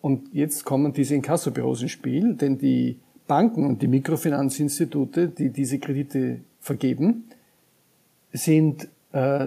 Und 0.00 0.32
jetzt 0.32 0.64
kommen 0.64 0.92
diese 0.92 1.14
Inkassobüros 1.14 1.82
ins 1.82 1.92
Spiel, 1.92 2.34
denn 2.34 2.58
die 2.58 2.98
Banken 3.28 3.64
und 3.64 3.82
die 3.82 3.86
Mikrofinanzinstitute, 3.86 5.28
die 5.28 5.50
diese 5.50 5.78
Kredite 5.78 6.40
vergeben, 6.60 7.30
sind 8.32 8.88
äh, 9.12 9.46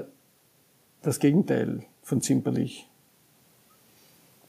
das 1.01 1.19
Gegenteil 1.19 1.83
von 2.03 2.21
zimperlich. 2.21 2.87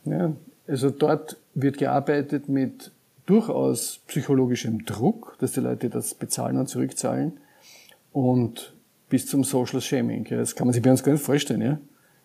Ja, 0.05 0.33
also 0.67 0.91
dort 0.91 1.39
wird 1.55 1.79
gearbeitet 1.79 2.49
mit 2.49 2.93
durchaus 3.27 4.01
psychologischem 4.07 4.85
Druck, 4.85 5.37
dass 5.41 5.53
die 5.53 5.61
Leute 5.61 5.91
das 5.91 6.15
bezahlen 6.15 6.57
und 6.59 6.69
zurückzahlen 6.69 7.39
und 8.13 8.75
bis 9.09 9.27
zum 9.27 9.45
Social 9.45 9.81
Shaming. 9.81 10.27
Ja, 10.27 10.39
das 10.39 10.55
kann 10.55 10.67
man 10.67 10.75
sich 10.75 10.83
bei 10.83 10.91
uns 10.91 11.03
gar 11.03 11.13
nicht 11.13 11.25
vorstellen, 11.25 11.63
ja? 11.63 11.79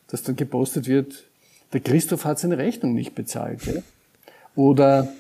dass 0.08 0.24
dann 0.24 0.36
gepostet 0.36 0.88
wird, 0.88 1.26
der 1.74 1.82
Christoph 1.82 2.26
hat 2.26 2.40
seine 2.40 2.58
Rechnung 2.58 2.94
nicht 2.94 3.14
bezahlt. 3.14 3.66
Ja? 3.66 3.82
Oder 4.56 5.12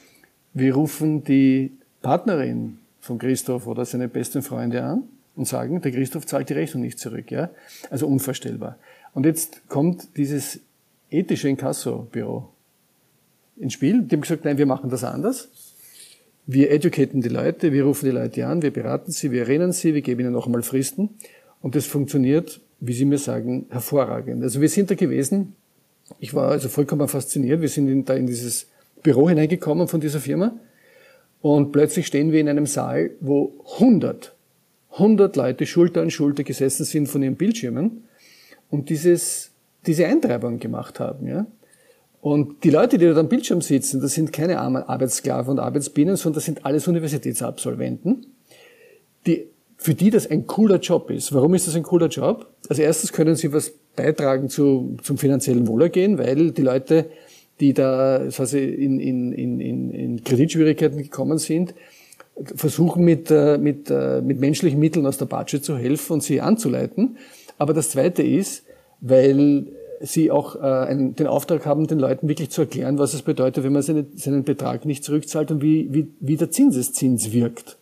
wir 0.57 0.73
rufen 0.73 1.23
die 1.23 1.71
Partnerin 2.01 2.79
von 2.99 3.17
Christoph 3.17 3.67
oder 3.67 3.85
seine 3.85 4.07
besten 4.07 4.41
Freunde 4.41 4.83
an 4.83 5.03
und 5.35 5.47
sagen, 5.47 5.81
der 5.81 5.91
Christoph 5.91 6.25
zahlt 6.25 6.49
die 6.49 6.53
Rechnung 6.53 6.83
nicht 6.83 6.99
zurück. 6.99 7.31
Ja? 7.31 7.49
Also 7.89 8.07
unvorstellbar. 8.07 8.77
Und 9.13 9.25
jetzt 9.25 9.67
kommt 9.69 10.17
dieses 10.17 10.59
ethische 11.09 11.49
Inkasso-Büro 11.49 12.49
ins 13.57 13.73
Spiel. 13.73 14.01
Die 14.01 14.15
haben 14.15 14.21
gesagt, 14.21 14.45
nein, 14.45 14.57
wir 14.57 14.65
machen 14.65 14.89
das 14.89 15.03
anders. 15.03 15.49
Wir 16.45 16.71
educaten 16.71 17.21
die 17.21 17.29
Leute, 17.29 17.73
wir 17.73 17.83
rufen 17.83 18.05
die 18.05 18.11
Leute 18.11 18.47
an, 18.47 18.61
wir 18.61 18.71
beraten 18.71 19.11
sie, 19.11 19.31
wir 19.31 19.41
erinnern 19.41 19.73
sie, 19.73 19.93
wir 19.93 20.01
geben 20.01 20.21
ihnen 20.21 20.33
noch 20.33 20.45
einmal 20.45 20.63
Fristen. 20.63 21.09
Und 21.61 21.75
das 21.75 21.85
funktioniert 21.85 22.61
wie 22.79 22.93
Sie 22.93 23.05
mir 23.05 23.17
sagen, 23.17 23.65
hervorragend. 23.69 24.43
Also 24.43 24.61
wir 24.61 24.69
sind 24.69 24.91
da 24.91 24.95
gewesen, 24.95 25.55
ich 26.19 26.33
war 26.33 26.49
also 26.51 26.69
vollkommen 26.69 27.07
fasziniert, 27.07 27.61
wir 27.61 27.69
sind 27.69 27.87
in, 27.87 28.05
da 28.05 28.13
in 28.13 28.27
dieses 28.27 28.67
Büro 29.03 29.29
hineingekommen 29.29 29.88
von 29.88 30.01
dieser 30.01 30.19
Firma 30.19 30.53
und 31.41 31.71
plötzlich 31.71 32.07
stehen 32.07 32.31
wir 32.31 32.41
in 32.41 32.49
einem 32.49 32.65
Saal, 32.65 33.12
wo 33.19 33.53
100, 33.75 34.36
100 34.93 35.36
Leute 35.36 35.65
Schulter 35.65 36.01
an 36.01 36.10
Schulter 36.10 36.43
gesessen 36.43 36.83
sind 36.83 37.07
von 37.07 37.23
ihren 37.23 37.36
Bildschirmen 37.36 38.03
und 38.69 38.89
dieses, 38.89 39.51
diese 39.86 40.07
Eintreibung 40.07 40.60
gemacht 40.60 40.99
haben. 40.99 41.27
Ja? 41.27 41.45
Und 42.21 42.63
die 42.63 42.71
Leute, 42.71 42.97
die 42.97 43.05
da 43.05 43.15
am 43.15 43.29
Bildschirm 43.29 43.62
sitzen, 43.62 44.01
das 44.01 44.13
sind 44.13 44.33
keine 44.33 44.60
armen 44.60 44.83
Arbeitssklaven 44.83 45.51
und 45.51 45.60
Arbeitsbienen, 45.60 46.15
sondern 46.15 46.36
das 46.36 46.45
sind 46.45 46.65
alles 46.65 46.88
Universitätsabsolventen, 46.88 48.25
die, 49.25 49.47
für 49.77 49.93
die 49.93 50.10
das 50.10 50.29
ein 50.29 50.47
cooler 50.47 50.79
Job 50.79 51.12
ist. 51.12 51.33
Warum 51.33 51.53
ist 51.53 51.67
das 51.67 51.75
ein 51.75 51.83
cooler 51.83 52.07
Job? 52.07 52.47
Also 52.67 52.81
erstens 52.81 53.13
können 53.13 53.36
sie 53.36 53.53
was 53.53 53.71
beitragen 53.95 54.49
zu, 54.49 54.97
zum 55.03 55.17
finanziellen 55.17 55.67
Wohlergehen, 55.67 56.17
weil 56.17 56.51
die 56.51 56.62
Leute, 56.62 57.10
die 57.59 57.73
da 57.73 58.17
also 58.17 58.57
in, 58.57 58.99
in, 58.99 59.31
in, 59.33 59.91
in 59.91 60.23
Kreditschwierigkeiten 60.23 60.97
gekommen 60.97 61.37
sind, 61.37 61.73
versuchen 62.55 63.03
mit, 63.03 63.31
äh, 63.31 63.57
mit, 63.57 63.89
äh, 63.89 64.21
mit 64.21 64.39
menschlichen 64.39 64.79
Mitteln 64.79 65.05
aus 65.05 65.17
der 65.17 65.25
Batsche 65.25 65.61
zu 65.61 65.77
helfen 65.77 66.13
und 66.13 66.23
sie 66.23 66.41
anzuleiten. 66.41 67.17
Aber 67.57 67.73
das 67.73 67.89
Zweite 67.89 68.21
ist, 68.21 68.63
weil 69.01 69.67
sie 70.01 70.29
auch 70.29 70.55
äh, 70.55 70.59
einen, 70.59 71.15
den 71.15 71.27
Auftrag 71.27 71.65
haben, 71.65 71.87
den 71.87 71.99
Leuten 71.99 72.27
wirklich 72.27 72.51
zu 72.51 72.61
erklären, 72.61 72.99
was 72.99 73.13
es 73.13 73.23
bedeutet, 73.23 73.63
wenn 73.63 73.73
man 73.73 73.81
seine, 73.81 74.05
seinen 74.15 74.43
Betrag 74.43 74.85
nicht 74.85 75.03
zurückzahlt 75.03 75.49
und 75.51 75.61
wie, 75.61 75.91
wie, 75.91 76.07
wie 76.19 76.37
der 76.37 76.51
Zinseszins 76.51 77.31
wirkt. 77.33 77.77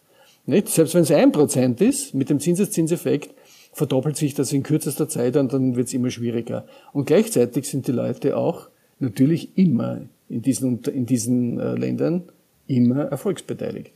Nicht? 0.46 0.70
Selbst 0.70 0.94
wenn 0.94 1.02
es 1.02 1.12
ein 1.12 1.32
Prozent 1.32 1.82
ist, 1.82 2.14
mit 2.14 2.30
dem 2.30 2.40
Zinseszinseffekt, 2.40 3.34
verdoppelt 3.74 4.16
sich 4.16 4.34
das 4.34 4.54
in 4.54 4.64
kürzester 4.64 5.10
Zeit 5.10 5.36
und 5.36 5.52
dann 5.52 5.76
wird 5.76 5.88
es 5.88 5.94
immer 5.94 6.10
schwieriger. 6.10 6.66
Und 6.94 7.06
gleichzeitig 7.06 7.68
sind 7.68 7.88
die 7.88 7.92
Leute 7.92 8.38
auch 8.38 8.70
natürlich 9.00 9.58
immer 9.58 10.02
in 10.30 10.42
diesen, 10.42 10.82
in 10.84 11.06
diesen 11.06 11.60
äh, 11.60 11.76
Ländern 11.76 12.24
immer 12.68 13.06
erfolgsbeteiligt. 13.06 13.92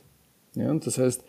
Ja, 0.54 0.70
und 0.70 0.86
das 0.86 0.98
heißt, 0.98 1.22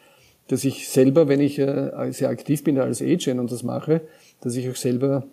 dass 0.48 0.64
ich 0.64 0.90
selber, 0.90 1.28
wenn 1.28 1.40
ich 1.40 1.60
äh, 1.60 2.12
sehr 2.12 2.30
aktiv 2.30 2.64
bin 2.64 2.78
als 2.78 3.02
Agent 3.02 3.40
und 3.40 3.52
das 3.52 3.64
mache, 3.64 4.02
dass 4.42 4.56
ich 4.56 4.70
auch 4.70 4.76
selber 4.76 5.26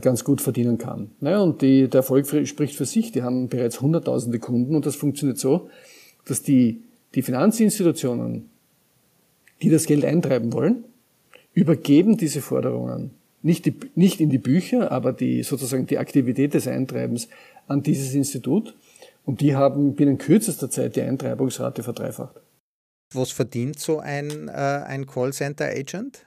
ganz 0.00 0.24
gut 0.24 0.42
verdienen 0.42 0.76
kann. 0.76 1.10
Naja, 1.20 1.40
und 1.40 1.62
die, 1.62 1.88
der 1.88 2.00
Erfolg 2.00 2.26
spricht 2.26 2.74
für 2.74 2.84
sich. 2.84 3.12
Die 3.12 3.22
haben 3.22 3.48
bereits 3.48 3.80
hunderttausende 3.80 4.38
Kunden 4.38 4.74
und 4.74 4.84
das 4.84 4.94
funktioniert 4.94 5.38
so, 5.38 5.70
dass 6.26 6.42
die, 6.42 6.82
die 7.14 7.22
Finanzinstitutionen, 7.22 8.50
die 9.62 9.70
das 9.70 9.86
Geld 9.86 10.04
eintreiben 10.04 10.52
wollen, 10.52 10.84
übergeben 11.54 12.18
diese 12.18 12.42
Forderungen 12.42 13.12
nicht, 13.46 13.64
die, 13.64 13.74
nicht 13.94 14.20
in 14.20 14.28
die 14.28 14.38
Bücher, 14.38 14.90
aber 14.90 15.12
die, 15.12 15.44
sozusagen 15.44 15.86
die 15.86 15.98
Aktivität 15.98 16.54
des 16.54 16.66
Eintreibens 16.66 17.28
an 17.66 17.82
dieses 17.82 18.14
Institut. 18.14 18.74
Und 19.24 19.40
die 19.40 19.56
haben 19.56 19.94
binnen 19.94 20.18
kürzester 20.18 20.70
Zeit 20.70 20.96
die 20.96 21.02
Eintreibungsrate 21.02 21.82
verdreifacht. 21.82 22.36
Was 23.12 23.32
verdient 23.32 23.78
so 23.78 23.98
ein, 23.98 24.48
äh, 24.48 24.52
ein 24.52 25.06
Callcenter-Agent? 25.06 26.24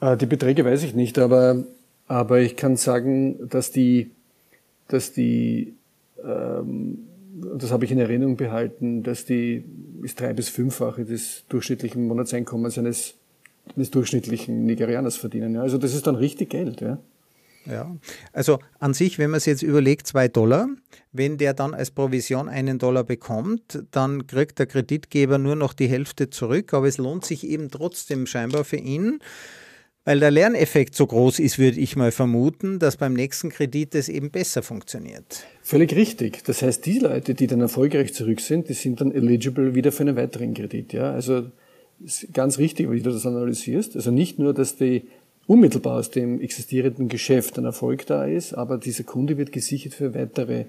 Äh, 0.00 0.16
die 0.16 0.26
Beträge 0.26 0.64
weiß 0.64 0.82
ich 0.82 0.94
nicht, 0.94 1.18
aber, 1.18 1.64
aber 2.08 2.40
ich 2.40 2.56
kann 2.56 2.76
sagen, 2.76 3.48
dass 3.48 3.70
die, 3.70 4.10
dass 4.88 5.12
die 5.12 5.74
ähm, 6.22 7.06
das 7.34 7.72
habe 7.72 7.84
ich 7.84 7.90
in 7.90 7.98
Erinnerung 7.98 8.36
behalten, 8.36 9.02
dass 9.02 9.24
die 9.24 9.64
ist 10.02 10.20
drei 10.20 10.32
bis 10.32 10.48
fünffache 10.48 11.04
des 11.04 11.44
durchschnittlichen 11.48 12.06
Monatseinkommens 12.06 12.78
eines, 12.78 13.14
eines 13.74 13.90
durchschnittlichen 13.90 14.64
Nigerianers 14.64 15.16
verdienen. 15.16 15.54
Ja. 15.54 15.62
Also 15.62 15.78
das 15.78 15.94
ist 15.94 16.06
dann 16.06 16.14
richtig 16.14 16.50
Geld. 16.50 16.80
Ja. 16.80 16.98
Ja, 17.66 17.96
also 18.32 18.58
an 18.78 18.92
sich, 18.94 19.18
wenn 19.18 19.30
man 19.30 19.38
es 19.38 19.46
jetzt 19.46 19.62
überlegt, 19.62 20.06
zwei 20.06 20.28
Dollar, 20.28 20.68
wenn 21.12 21.38
der 21.38 21.54
dann 21.54 21.72
als 21.72 21.90
Provision 21.90 22.48
einen 22.48 22.78
Dollar 22.78 23.04
bekommt, 23.04 23.82
dann 23.90 24.26
kriegt 24.26 24.58
der 24.58 24.66
Kreditgeber 24.66 25.38
nur 25.38 25.56
noch 25.56 25.72
die 25.72 25.86
Hälfte 25.86 26.28
zurück, 26.28 26.74
aber 26.74 26.88
es 26.88 26.98
lohnt 26.98 27.24
sich 27.24 27.46
eben 27.46 27.70
trotzdem 27.70 28.26
scheinbar 28.26 28.64
für 28.64 28.76
ihn, 28.76 29.20
weil 30.04 30.20
der 30.20 30.30
Lerneffekt 30.30 30.94
so 30.94 31.06
groß 31.06 31.38
ist, 31.38 31.58
würde 31.58 31.80
ich 31.80 31.96
mal 31.96 32.12
vermuten, 32.12 32.78
dass 32.78 32.98
beim 32.98 33.14
nächsten 33.14 33.48
Kredit 33.48 33.94
es 33.94 34.10
eben 34.10 34.30
besser 34.30 34.62
funktioniert. 34.62 35.46
Völlig 35.62 35.96
richtig. 35.96 36.44
Das 36.44 36.60
heißt, 36.60 36.84
die 36.84 36.98
Leute, 36.98 37.34
die 37.34 37.46
dann 37.46 37.62
erfolgreich 37.62 38.12
zurück 38.12 38.40
sind, 38.40 38.68
die 38.68 38.74
sind 38.74 39.00
dann 39.00 39.12
eligible 39.12 39.74
wieder 39.74 39.92
für 39.92 40.02
einen 40.02 40.16
weiteren 40.16 40.52
Kredit. 40.52 40.92
Ja, 40.92 41.12
also 41.12 41.50
ganz 42.34 42.58
richtig, 42.58 42.90
wie 42.90 43.00
du 43.00 43.10
das 43.10 43.24
analysierst. 43.24 43.96
Also 43.96 44.10
nicht 44.10 44.38
nur, 44.38 44.52
dass 44.52 44.76
die 44.76 45.08
unmittelbar 45.46 45.98
aus 45.98 46.10
dem 46.10 46.40
existierenden 46.40 47.08
Geschäft 47.08 47.58
ein 47.58 47.64
Erfolg 47.64 48.06
da 48.06 48.24
ist, 48.24 48.54
aber 48.54 48.78
dieser 48.78 49.04
Kunde 49.04 49.36
wird 49.38 49.52
gesichert 49.52 49.94
für 49.94 50.14
weitere 50.14 50.66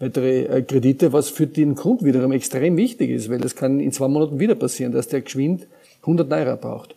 weitere 0.00 0.44
äh, 0.46 0.62
Kredite, 0.62 1.12
was 1.12 1.28
für 1.28 1.46
den 1.46 1.76
Kunden 1.76 2.04
wiederum 2.04 2.32
extrem 2.32 2.76
wichtig 2.76 3.10
ist, 3.10 3.28
weil 3.28 3.38
das 3.38 3.54
kann 3.54 3.78
in 3.78 3.92
zwei 3.92 4.08
Monaten 4.08 4.40
wieder 4.40 4.56
passieren, 4.56 4.92
dass 4.92 5.08
der 5.08 5.20
geschwind 5.20 5.68
100 6.00 6.28
Naira 6.28 6.56
braucht. 6.56 6.96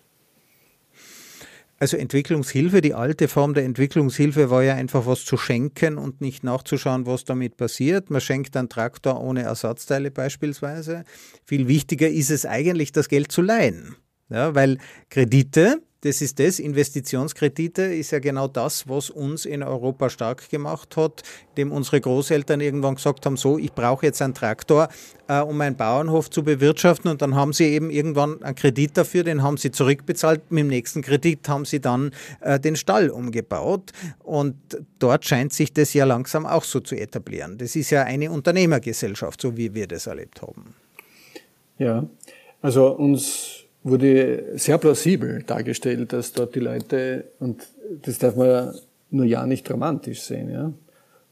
Also 1.80 1.98
Entwicklungshilfe, 1.98 2.80
die 2.80 2.94
alte 2.94 3.28
Form 3.28 3.54
der 3.54 3.66
Entwicklungshilfe 3.66 4.50
war 4.50 4.63
ja 4.63 4.76
einfach 4.76 5.06
was 5.06 5.26
zu 5.26 5.36
schenken 5.36 5.98
und 5.98 6.22
nicht 6.22 6.42
nachzuschauen, 6.42 7.06
was 7.06 7.26
damit 7.26 7.58
passiert. 7.58 8.10
Man 8.10 8.22
schenkt 8.22 8.56
einen 8.56 8.70
Traktor 8.70 9.22
ohne 9.22 9.42
Ersatzteile 9.42 10.10
beispielsweise. 10.10 11.04
Viel 11.44 11.68
wichtiger 11.68 12.08
ist 12.08 12.32
es 12.32 12.46
eigentlich, 12.46 12.94
das 12.94 13.10
Geld 13.10 13.34
zu 13.34 13.42
leihen. 13.42 13.98
Ja, 14.30 14.56
weil 14.56 14.78
Kredite, 15.10 15.82
das 16.04 16.22
ist 16.22 16.38
das. 16.38 16.60
Investitionskredite 16.60 17.82
ist 17.84 18.12
ja 18.12 18.20
genau 18.20 18.50
das, 18.50 18.89
was 18.89 19.10
uns 19.10 19.46
in 19.46 19.63
Europa 19.63 20.10
stark 20.10 20.50
gemacht 20.50 20.98
hat, 20.98 21.24
dem 21.56 21.72
unsere 21.72 22.02
Großeltern 22.02 22.60
irgendwann 22.60 22.96
gesagt 22.96 23.26
haben, 23.26 23.38
so, 23.38 23.58
ich 23.58 23.72
brauche 23.72 24.06
jetzt 24.06 24.22
einen 24.22 24.34
Traktor, 24.34 24.89
äh, 25.30 25.39
um 25.39 25.56
meinen 25.58 25.78
Bauernhof 25.78 26.30
zu 26.30 26.44
bewirtschaften. 26.44 27.10
Und 27.10 27.22
dann 27.22 27.36
haben 27.36 27.54
sie 27.54 27.66
eben 27.68 27.89
irgendwann 27.89 28.44
einen 28.44 28.56
Kredit 28.56 28.98
dafür, 28.98 29.24
den 29.24 29.44
haben 29.44 29.56
sie 29.56 29.72
zurückbezahlt. 29.72 30.52
Mit 30.52 30.63
dem 30.63 30.68
nächsten 30.68 31.02
Kredit 31.02 31.48
haben 31.48 31.63
sie 31.63 31.80
dann 31.80 32.12
äh, 32.42 32.60
den 32.60 32.76
Stall 32.76 33.10
umgebaut. 33.10 33.92
Und 34.20 34.56
dort 35.00 35.24
scheint 35.24 35.54
sich 35.54 35.72
das 35.72 35.94
ja 35.94 36.04
langsam 36.04 36.46
auch 36.46 36.66
so 36.66 36.82
zu 36.82 36.96
etablieren. 36.96 37.58
Das 37.58 37.78
ist 37.78 37.92
ja 37.92 38.04
eine 38.04 38.30
Unternehmergesellschaft, 38.30 39.39
so 39.39 39.56
wie 39.56 39.74
wir 39.74 39.88
das 39.88 40.08
erlebt 40.08 40.42
haben. 40.42 40.76
Ja, 41.78 42.06
also 42.62 42.89
uns 42.92 43.62
wurde 43.84 44.58
sehr 44.58 44.78
plausibel 44.78 45.43
dargestellt, 45.43 46.13
dass 46.13 46.32
dort 46.34 46.56
die 46.56 46.60
Leute, 46.60 47.26
und 47.39 47.67
das 48.02 48.17
darf 48.17 48.36
man 48.36 48.74
nur 49.12 49.26
ja 49.26 49.46
nicht 49.46 49.67
dramatisch 49.67 50.22
sehen, 50.22 50.50
ja, 50.50 50.74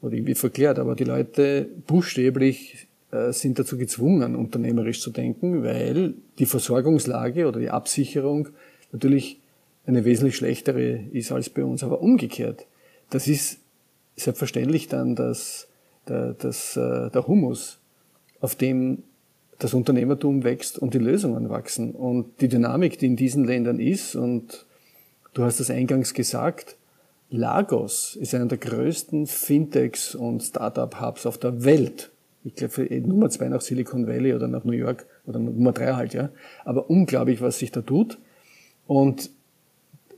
oder 0.02 0.14
irgendwie 0.14 0.34
verklärt, 0.34 0.78
aber 0.78 0.94
die 0.94 1.04
Leute 1.04 1.68
buchstäblich 1.86 2.88
äh, 3.10 3.32
sind 3.32 3.58
dazu 3.58 3.78
gezwungen, 3.78 4.36
unternehmerisch 4.36 5.00
zu 5.00 5.10
denken, 5.10 5.62
weil 5.62 6.14
die 6.38 6.46
Versorgungslage 6.46 7.46
oder 7.46 7.60
die 7.60 7.70
Absicherung 7.70 8.48
natürlich 8.90 9.40
eine 9.86 10.04
wesentlich 10.04 10.36
schlechtere 10.36 11.00
ist 11.12 11.32
als 11.32 11.50
bei 11.50 11.64
uns, 11.64 11.82
aber 11.82 12.02
umgekehrt. 12.02 12.66
Das 13.10 13.26
ist 13.26 13.58
selbstverständlich 14.16 14.88
dann, 14.88 15.16
dass 15.16 15.68
der, 16.08 16.34
dass, 16.34 16.76
äh, 16.76 17.10
der 17.10 17.26
Humus, 17.26 17.78
auf 18.40 18.56
dem 18.56 19.04
das 19.62 19.74
Unternehmertum 19.74 20.42
wächst 20.42 20.78
und 20.78 20.94
die 20.94 20.98
Lösungen 20.98 21.48
wachsen. 21.48 21.92
Und 21.92 22.40
die 22.40 22.48
Dynamik, 22.48 22.98
die 22.98 23.06
in 23.06 23.16
diesen 23.16 23.44
Ländern 23.44 23.78
ist, 23.78 24.16
und 24.16 24.66
du 25.34 25.44
hast 25.44 25.60
es 25.60 25.70
eingangs 25.70 26.14
gesagt, 26.14 26.76
Lagos 27.30 28.16
ist 28.16 28.34
einer 28.34 28.46
der 28.46 28.58
größten 28.58 29.26
Fintechs 29.26 30.14
und 30.14 30.42
Startup-Hubs 30.42 31.26
auf 31.26 31.38
der 31.38 31.64
Welt. 31.64 32.10
Ich 32.44 32.56
glaube, 32.56 32.88
Nummer 33.00 33.30
zwei 33.30 33.48
nach 33.48 33.60
Silicon 33.60 34.06
Valley 34.08 34.34
oder 34.34 34.48
nach 34.48 34.64
New 34.64 34.72
York 34.72 35.06
oder 35.26 35.38
Nummer 35.38 35.72
drei 35.72 35.92
halt, 35.92 36.12
ja. 36.12 36.30
Aber 36.64 36.90
unglaublich, 36.90 37.40
was 37.40 37.60
sich 37.60 37.70
da 37.70 37.82
tut. 37.82 38.18
Und 38.88 39.30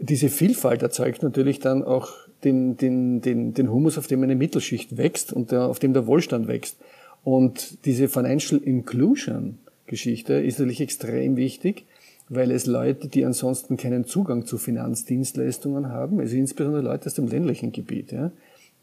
diese 0.00 0.30
Vielfalt 0.30 0.82
erzeugt 0.82 1.22
natürlich 1.22 1.60
dann 1.60 1.82
auch 1.82 2.12
den, 2.44 2.78
den, 2.78 3.20
den, 3.20 3.52
den 3.52 3.70
Humus, 3.70 3.98
auf 3.98 4.06
dem 4.06 4.22
eine 4.22 4.36
Mittelschicht 4.36 4.96
wächst 4.96 5.32
und 5.32 5.52
der, 5.52 5.66
auf 5.66 5.78
dem 5.78 5.92
der 5.92 6.06
Wohlstand 6.06 6.48
wächst. 6.48 6.78
Und 7.24 7.84
diese 7.86 8.08
Financial 8.08 8.60
Inclusion 8.60 9.58
Geschichte 9.86 10.34
ist 10.34 10.58
natürlich 10.58 10.80
extrem 10.80 11.36
wichtig, 11.36 11.84
weil 12.28 12.50
es 12.50 12.66
Leute, 12.66 13.08
die 13.08 13.24
ansonsten 13.24 13.76
keinen 13.76 14.04
Zugang 14.04 14.46
zu 14.46 14.56
Finanzdienstleistungen 14.56 15.88
haben, 15.88 16.20
also 16.20 16.36
insbesondere 16.36 16.82
Leute 16.82 17.06
aus 17.06 17.14
dem 17.14 17.28
ländlichen 17.28 17.72
Gebiet, 17.72 18.12
ja, 18.12 18.30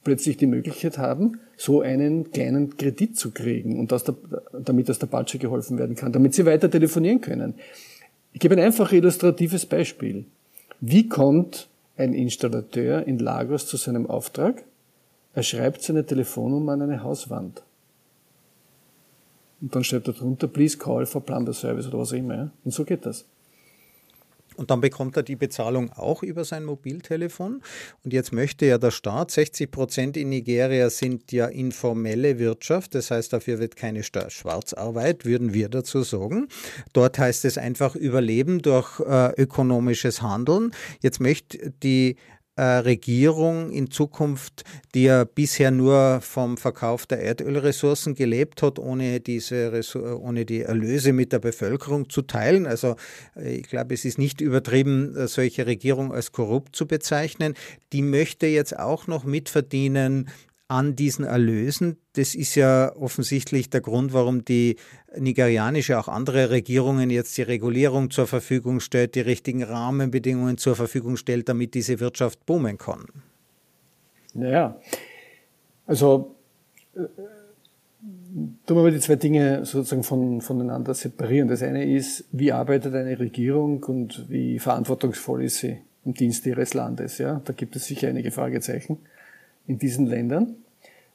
plötzlich 0.03 0.37
die 0.37 0.47
Möglichkeit 0.47 0.97
haben, 0.97 1.39
so 1.57 1.81
einen 1.81 2.31
kleinen 2.31 2.77
Kredit 2.77 3.17
zu 3.17 3.31
kriegen 3.31 3.79
und 3.79 3.93
aus 3.93 4.03
der, 4.03 4.15
damit 4.53 4.89
aus 4.89 4.99
der 4.99 5.07
Patsche 5.07 5.37
geholfen 5.37 5.77
werden 5.77 5.95
kann, 5.95 6.11
damit 6.11 6.33
sie 6.33 6.45
weiter 6.45 6.69
telefonieren 6.69 7.21
können. 7.21 7.55
Ich 8.33 8.39
gebe 8.39 8.55
ein 8.55 8.63
einfach 8.63 8.91
illustratives 8.91 9.65
Beispiel. 9.65 10.25
Wie 10.79 11.07
kommt 11.07 11.67
ein 11.97 12.13
Installateur 12.13 13.05
in 13.05 13.19
Lagos 13.19 13.67
zu 13.67 13.77
seinem 13.77 14.07
Auftrag? 14.07 14.63
Er 15.33 15.43
schreibt 15.43 15.83
seine 15.83 16.05
Telefonnummer 16.05 16.73
an 16.73 16.81
eine 16.83 17.03
Hauswand. 17.03 17.63
Und 19.61 19.75
dann 19.75 19.83
steht 19.83 20.07
da 20.07 20.11
drunter, 20.11 20.47
please 20.47 20.77
call 20.77 21.05
for 21.05 21.21
plumber 21.21 21.53
service 21.53 21.87
oder 21.87 21.99
was 21.99 22.11
auch 22.11 22.17
immer. 22.17 22.35
Ja? 22.35 22.51
Und 22.63 22.71
so 22.71 22.83
geht 22.83 23.05
das. 23.05 23.25
Und 24.57 24.69
dann 24.69 24.81
bekommt 24.81 25.15
er 25.15 25.23
die 25.23 25.37
Bezahlung 25.37 25.91
auch 25.93 26.23
über 26.23 26.43
sein 26.43 26.65
Mobiltelefon. 26.65 27.61
Und 28.03 28.13
jetzt 28.13 28.33
möchte 28.33 28.65
ja 28.65 28.77
der 28.77 28.91
Staat, 28.91 29.31
60 29.31 29.71
Prozent 29.71 30.17
in 30.17 30.29
Nigeria 30.29 30.89
sind 30.89 31.31
ja 31.31 31.47
informelle 31.47 32.37
Wirtschaft, 32.37 32.93
das 32.93 33.11
heißt, 33.11 33.31
dafür 33.31 33.59
wird 33.59 33.75
keine 33.75 34.03
Schwarzarbeit, 34.03 35.25
würden 35.25 35.53
wir 35.53 35.69
dazu 35.69 36.03
sagen. 36.03 36.47
Dort 36.91 37.17
heißt 37.17 37.45
es 37.45 37.57
einfach 37.57 37.95
Überleben 37.95 38.61
durch 38.61 38.99
äh, 38.99 39.31
ökonomisches 39.41 40.21
Handeln. 40.21 40.71
Jetzt 40.99 41.21
möchte 41.21 41.71
die 41.81 42.17
äh, 42.61 42.77
Regierung 42.81 43.71
in 43.71 43.89
Zukunft, 43.89 44.63
die 44.93 45.05
ja 45.05 45.23
bisher 45.23 45.71
nur 45.71 46.21
vom 46.21 46.57
Verkauf 46.57 47.07
der 47.07 47.19
Erdölressourcen 47.19 48.13
gelebt 48.13 48.61
hat, 48.61 48.77
ohne, 48.77 49.19
diese, 49.19 49.81
ohne 50.21 50.45
die 50.45 50.61
Erlöse 50.61 51.11
mit 51.11 51.33
der 51.33 51.39
Bevölkerung 51.39 52.11
zu 52.11 52.21
teilen. 52.21 52.67
Also 52.67 52.97
äh, 53.35 53.55
ich 53.55 53.67
glaube, 53.67 53.95
es 53.95 54.05
ist 54.05 54.19
nicht 54.19 54.41
übertrieben, 54.41 55.15
äh, 55.15 55.27
solche 55.27 55.65
Regierung 55.65 56.13
als 56.13 56.33
korrupt 56.33 56.75
zu 56.75 56.85
bezeichnen. 56.85 57.55
Die 57.93 58.03
möchte 58.03 58.45
jetzt 58.45 58.77
auch 58.77 59.07
noch 59.07 59.23
mitverdienen 59.23 60.29
an 60.71 60.95
diesen 60.95 61.25
Erlösen. 61.25 61.97
Das 62.13 62.33
ist 62.33 62.55
ja 62.55 62.95
offensichtlich 62.95 63.69
der 63.69 63.81
Grund, 63.81 64.13
warum 64.13 64.45
die 64.45 64.77
nigerianische, 65.17 65.99
auch 65.99 66.07
andere 66.07 66.49
Regierungen 66.49 67.09
jetzt 67.09 67.37
die 67.37 67.41
Regulierung 67.41 68.09
zur 68.09 68.25
Verfügung 68.25 68.79
stellt, 68.79 69.15
die 69.15 69.19
richtigen 69.19 69.63
Rahmenbedingungen 69.63 70.57
zur 70.57 70.77
Verfügung 70.77 71.17
stellt, 71.17 71.49
damit 71.49 71.73
diese 71.73 71.99
Wirtschaft 71.99 72.45
boomen 72.45 72.77
kann. 72.77 73.05
Naja, 74.33 74.79
also 75.87 76.35
äh, 76.95 76.99
tun 78.65 78.77
wir 78.77 78.83
mal 78.83 78.91
die 78.91 78.99
zwei 79.01 79.17
Dinge 79.17 79.65
sozusagen 79.65 80.03
von, 80.03 80.39
voneinander 80.39 80.93
separieren. 80.93 81.49
Das 81.49 81.63
eine 81.63 81.93
ist, 81.93 82.23
wie 82.31 82.53
arbeitet 82.53 82.95
eine 82.95 83.19
Regierung 83.19 83.83
und 83.83 84.25
wie 84.29 84.57
verantwortungsvoll 84.57 85.43
ist 85.43 85.57
sie 85.57 85.81
im 86.05 86.13
Dienst 86.13 86.45
ihres 86.45 86.73
Landes. 86.73 87.17
Ja? 87.17 87.41
Da 87.43 87.51
gibt 87.51 87.75
es 87.75 87.87
sicher 87.87 88.07
einige 88.07 88.31
Fragezeichen 88.31 88.99
in 89.67 89.77
diesen 89.79 90.05
Ländern. 90.05 90.55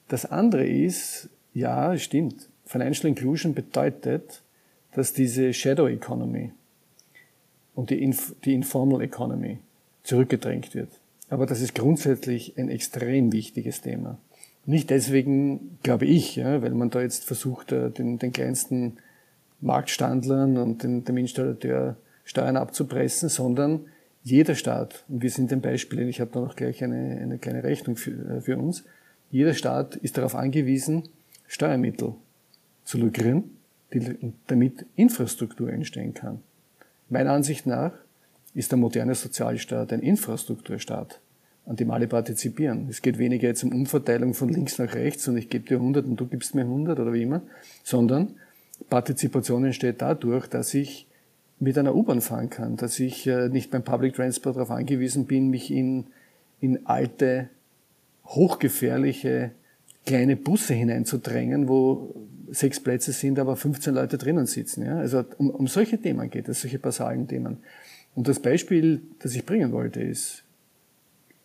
Das 0.08 0.26
andere 0.26 0.66
ist, 0.66 1.28
ja, 1.52 1.96
stimmt, 1.98 2.48
Financial 2.64 3.08
Inclusion 3.08 3.54
bedeutet, 3.54 4.42
dass 4.92 5.12
diese 5.12 5.52
Shadow 5.52 5.86
Economy 5.88 6.52
und 7.74 7.90
die, 7.90 8.02
Inf 8.02 8.34
die 8.44 8.54
Informal 8.54 9.02
Economy 9.02 9.58
zurückgedrängt 10.02 10.74
wird. 10.74 10.88
Aber 11.28 11.46
das 11.46 11.60
ist 11.60 11.74
grundsätzlich 11.74 12.56
ein 12.56 12.68
extrem 12.68 13.32
wichtiges 13.32 13.82
Thema. 13.82 14.18
Nicht 14.64 14.90
deswegen, 14.90 15.78
glaube 15.82 16.06
ich, 16.06 16.36
ja, 16.36 16.62
weil 16.62 16.72
man 16.72 16.90
da 16.90 17.00
jetzt 17.00 17.24
versucht, 17.24 17.72
äh, 17.72 17.90
den, 17.90 18.18
den 18.18 18.32
kleinsten 18.32 18.98
Marktstandlern 19.60 20.56
und 20.56 20.82
den, 20.82 21.04
dem 21.04 21.16
Installateur 21.16 21.96
Steuern 22.24 22.56
abzupressen, 22.56 23.28
sondern 23.28 23.86
jeder 24.26 24.56
Staat, 24.56 25.04
und 25.08 25.22
wir 25.22 25.30
sind 25.30 25.52
ein 25.52 25.60
Beispiel, 25.60 26.08
ich 26.08 26.20
habe 26.20 26.32
da 26.32 26.40
noch 26.40 26.56
gleich 26.56 26.82
eine, 26.82 27.20
eine 27.22 27.38
kleine 27.38 27.62
Rechnung 27.62 27.96
für, 27.96 28.10
äh, 28.10 28.40
für 28.40 28.58
uns, 28.58 28.82
jeder 29.30 29.54
Staat 29.54 29.94
ist 29.94 30.18
darauf 30.18 30.34
angewiesen, 30.34 31.04
Steuermittel 31.46 32.14
zu 32.84 32.98
lukrieren, 32.98 33.44
damit 34.48 34.84
Infrastruktur 34.96 35.72
entstehen 35.72 36.12
kann. 36.12 36.40
Meiner 37.08 37.32
Ansicht 37.32 37.66
nach 37.66 37.92
ist 38.52 38.72
der 38.72 38.78
moderne 38.78 39.14
Sozialstaat 39.14 39.92
ein 39.92 40.00
Infrastrukturstaat, 40.00 41.20
an 41.64 41.76
dem 41.76 41.92
alle 41.92 42.08
partizipieren. 42.08 42.88
Es 42.90 43.02
geht 43.02 43.18
weniger 43.18 43.46
jetzt 43.46 43.62
um 43.62 43.70
Umverteilung 43.70 44.34
von 44.34 44.48
links 44.48 44.78
nach 44.78 44.94
rechts 44.94 45.28
und 45.28 45.36
ich 45.36 45.48
gebe 45.50 45.68
dir 45.68 45.76
100 45.76 46.04
und 46.04 46.16
du 46.16 46.26
gibst 46.26 46.56
mir 46.56 46.62
100 46.62 46.98
oder 46.98 47.12
wie 47.12 47.22
immer, 47.22 47.42
sondern 47.84 48.34
Partizipation 48.90 49.64
entsteht 49.64 50.02
dadurch, 50.02 50.48
dass 50.48 50.74
ich 50.74 51.06
mit 51.58 51.78
einer 51.78 51.94
U-Bahn 51.94 52.20
fahren 52.20 52.50
kann, 52.50 52.76
dass 52.76 53.00
ich 53.00 53.26
äh, 53.26 53.48
nicht 53.48 53.70
beim 53.70 53.82
Public 53.82 54.14
Transport 54.14 54.56
darauf 54.56 54.70
angewiesen 54.70 55.26
bin, 55.26 55.48
mich 55.48 55.70
in, 55.70 56.06
in 56.60 56.86
alte 56.86 57.48
hochgefährliche 58.26 59.52
kleine 60.04 60.36
Busse 60.36 60.74
hineinzudrängen, 60.74 61.68
wo 61.68 62.14
sechs 62.50 62.80
Plätze 62.80 63.12
sind, 63.12 63.38
aber 63.38 63.56
15 63.56 63.94
Leute 63.94 64.18
drinnen 64.18 64.46
sitzen. 64.46 64.84
Ja? 64.84 64.98
Also 64.98 65.24
um, 65.38 65.50
um 65.50 65.66
solche 65.66 65.98
Themen 65.98 66.30
geht 66.30 66.48
es, 66.48 66.60
solche 66.60 66.78
basalen 66.78 67.26
Themen. 67.26 67.58
Und 68.14 68.28
das 68.28 68.40
Beispiel, 68.40 69.02
das 69.18 69.34
ich 69.34 69.44
bringen 69.44 69.72
wollte, 69.72 70.00
ist 70.00 70.44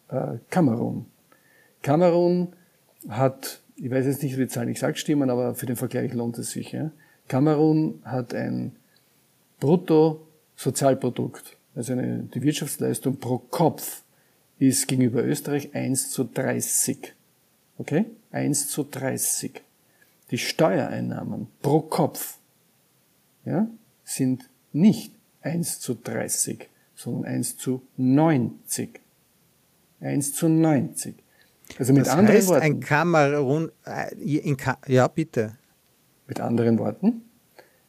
äh, 0.10 0.38
Kamerun. 0.50 1.06
Kamerun 1.82 2.50
hat, 3.10 3.62
ich 3.76 3.89
weiß 3.89 4.06
jetzt 4.06 4.21
nicht, 4.21 4.38
wie 4.38 4.43
die 4.43 4.47
Zahlen 4.47 4.69
exakt 4.69 5.00
stimmen, 5.00 5.30
aber 5.30 5.56
für 5.56 5.65
den 5.65 5.76
Vergleich 5.76 6.13
lohnt 6.13 6.38
es 6.38 6.52
sich. 6.52 6.71
Ja? 6.71 6.91
Kamerun 7.28 8.02
hat 8.04 8.34
ein 8.34 8.74
Bruttosozialprodukt, 9.62 11.56
also 11.76 11.93
eine, 11.93 12.24
die 12.34 12.41
Wirtschaftsleistung 12.41 13.17
pro 13.17 13.38
Kopf 13.38 14.02
ist 14.60 14.88
gegenüber 14.88 15.24
Österreich 15.24 15.74
1 15.74 16.10
zu 16.10 16.26
30. 16.26 17.13
Okay? 17.78 18.06
1 18.32 18.67
zu 18.69 18.84
30. 18.84 19.62
Die 20.32 20.38
Steuereinnahmen 20.38 21.47
pro 21.62 21.82
Kopf 21.82 22.39
ja, 23.45 23.67
sind 24.04 24.50
nicht 24.74 25.13
1 25.41 25.80
zu 25.80 25.93
30, 25.93 26.67
sondern 26.95 27.26
1 27.26 27.58
zu 27.58 27.82
90. 27.97 29.00
1 30.00 30.34
zu 30.34 30.50
90. 30.50 31.15
Also 31.78 31.93
mit 31.93 32.06
das 32.06 32.13
anderen 32.13 32.38
heißt, 32.38 32.47
Worten. 32.50 32.63
Ein 32.63 32.80
Kamerun, 32.80 33.71
äh, 33.86 34.56
Ka 34.56 34.78
ja, 34.88 35.08
bitte. 35.08 35.58
Mit 36.28 36.39
anderen 36.39 36.80
Worten, 36.80 37.21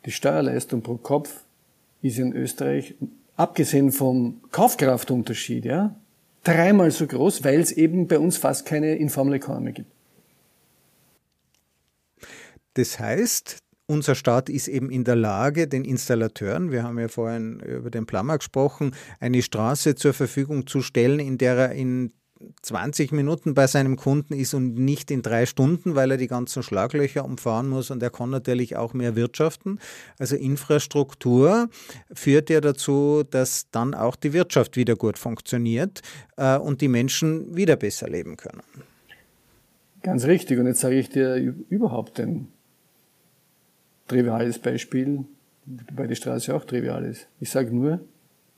die 0.04 0.10
Steuerleistung 0.10 0.82
pro 0.82 0.96
Kopf 0.96 1.41
ist 2.02 2.18
in 2.18 2.32
Österreich, 2.32 2.94
abgesehen 3.36 3.92
vom 3.92 4.40
Kaufkraftunterschied, 4.50 5.64
ja, 5.64 5.96
dreimal 6.44 6.90
so 6.90 7.06
groß, 7.06 7.44
weil 7.44 7.60
es 7.60 7.72
eben 7.72 8.08
bei 8.08 8.18
uns 8.18 8.36
fast 8.36 8.66
keine 8.66 8.96
Informal 8.96 9.34
Economy 9.34 9.72
gibt. 9.72 9.90
Das 12.74 12.98
heißt, 12.98 13.58
unser 13.86 14.14
Staat 14.14 14.48
ist 14.48 14.68
eben 14.68 14.90
in 14.90 15.04
der 15.04 15.16
Lage, 15.16 15.68
den 15.68 15.84
Installateuren, 15.84 16.70
wir 16.72 16.82
haben 16.82 16.98
ja 16.98 17.08
vorhin 17.08 17.60
über 17.60 17.90
den 17.90 18.06
Plummer 18.06 18.38
gesprochen, 18.38 18.94
eine 19.20 19.42
Straße 19.42 19.94
zur 19.94 20.14
Verfügung 20.14 20.66
zu 20.66 20.80
stellen, 20.80 21.20
in 21.20 21.38
der 21.38 21.56
er 21.56 21.72
in 21.72 22.12
20 22.62 23.12
Minuten 23.12 23.54
bei 23.54 23.66
seinem 23.66 23.96
Kunden 23.96 24.34
ist 24.34 24.54
und 24.54 24.74
nicht 24.74 25.10
in 25.10 25.22
drei 25.22 25.46
Stunden, 25.46 25.94
weil 25.94 26.10
er 26.10 26.16
die 26.16 26.26
ganzen 26.26 26.62
Schlaglöcher 26.62 27.24
umfahren 27.24 27.68
muss 27.68 27.90
und 27.90 28.02
er 28.02 28.10
kann 28.10 28.30
natürlich 28.30 28.76
auch 28.76 28.94
mehr 28.94 29.16
wirtschaften. 29.16 29.78
Also 30.18 30.36
Infrastruktur 30.36 31.68
führt 32.12 32.50
ja 32.50 32.60
dazu, 32.60 33.22
dass 33.28 33.70
dann 33.70 33.94
auch 33.94 34.16
die 34.16 34.32
Wirtschaft 34.32 34.76
wieder 34.76 34.96
gut 34.96 35.18
funktioniert 35.18 36.02
äh, 36.36 36.56
und 36.56 36.80
die 36.80 36.88
Menschen 36.88 37.56
wieder 37.56 37.76
besser 37.76 38.08
leben 38.08 38.36
können. 38.36 38.62
Ganz 40.02 40.24
richtig. 40.24 40.58
Und 40.58 40.66
jetzt 40.66 40.80
sage 40.80 40.98
ich 40.98 41.08
dir 41.08 41.36
überhaupt 41.68 42.18
ein 42.20 42.48
triviales 44.08 44.58
Beispiel, 44.58 45.24
weil 45.94 46.08
die 46.08 46.16
Straße 46.16 46.54
auch 46.54 46.64
trivial 46.64 47.04
ist. 47.04 47.28
Ich 47.40 47.50
sage 47.50 47.74
nur 47.74 48.00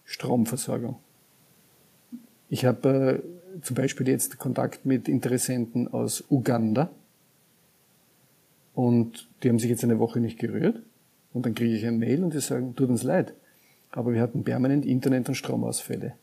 Stromversorgung. 0.05 0.97
Ich 2.49 2.65
habe 2.65 3.23
äh, 3.23 3.44
zum 3.63 3.77
Beispiel 3.77 4.09
jetzt 4.09 4.39
Kontakt 4.39 4.87
mit 4.87 5.09
Interessenten 5.09 5.89
aus 5.89 6.25
Uganda 6.31 6.91
und 8.75 9.29
die 9.43 9.49
haben 9.49 9.59
sich 9.59 9.71
jetzt 9.71 9.85
eine 9.85 9.99
Woche 9.99 10.21
nicht 10.21 10.39
gerührt 10.39 10.81
und 11.33 11.47
dann 11.47 11.55
kriege 11.55 11.75
ich 11.75 11.87
ein 11.87 11.99
Mail 11.99 12.23
und 12.25 12.35
die 12.35 12.41
sagen, 12.41 12.75
tut 12.75 12.89
uns 12.89 13.03
leid, 13.03 13.35
aber 13.91 14.13
wir 14.13 14.21
hatten 14.21 14.45
permanent 14.45 14.85
Internet- 14.85 15.29
und 15.29 15.35
Stromausfälle. 15.35 16.15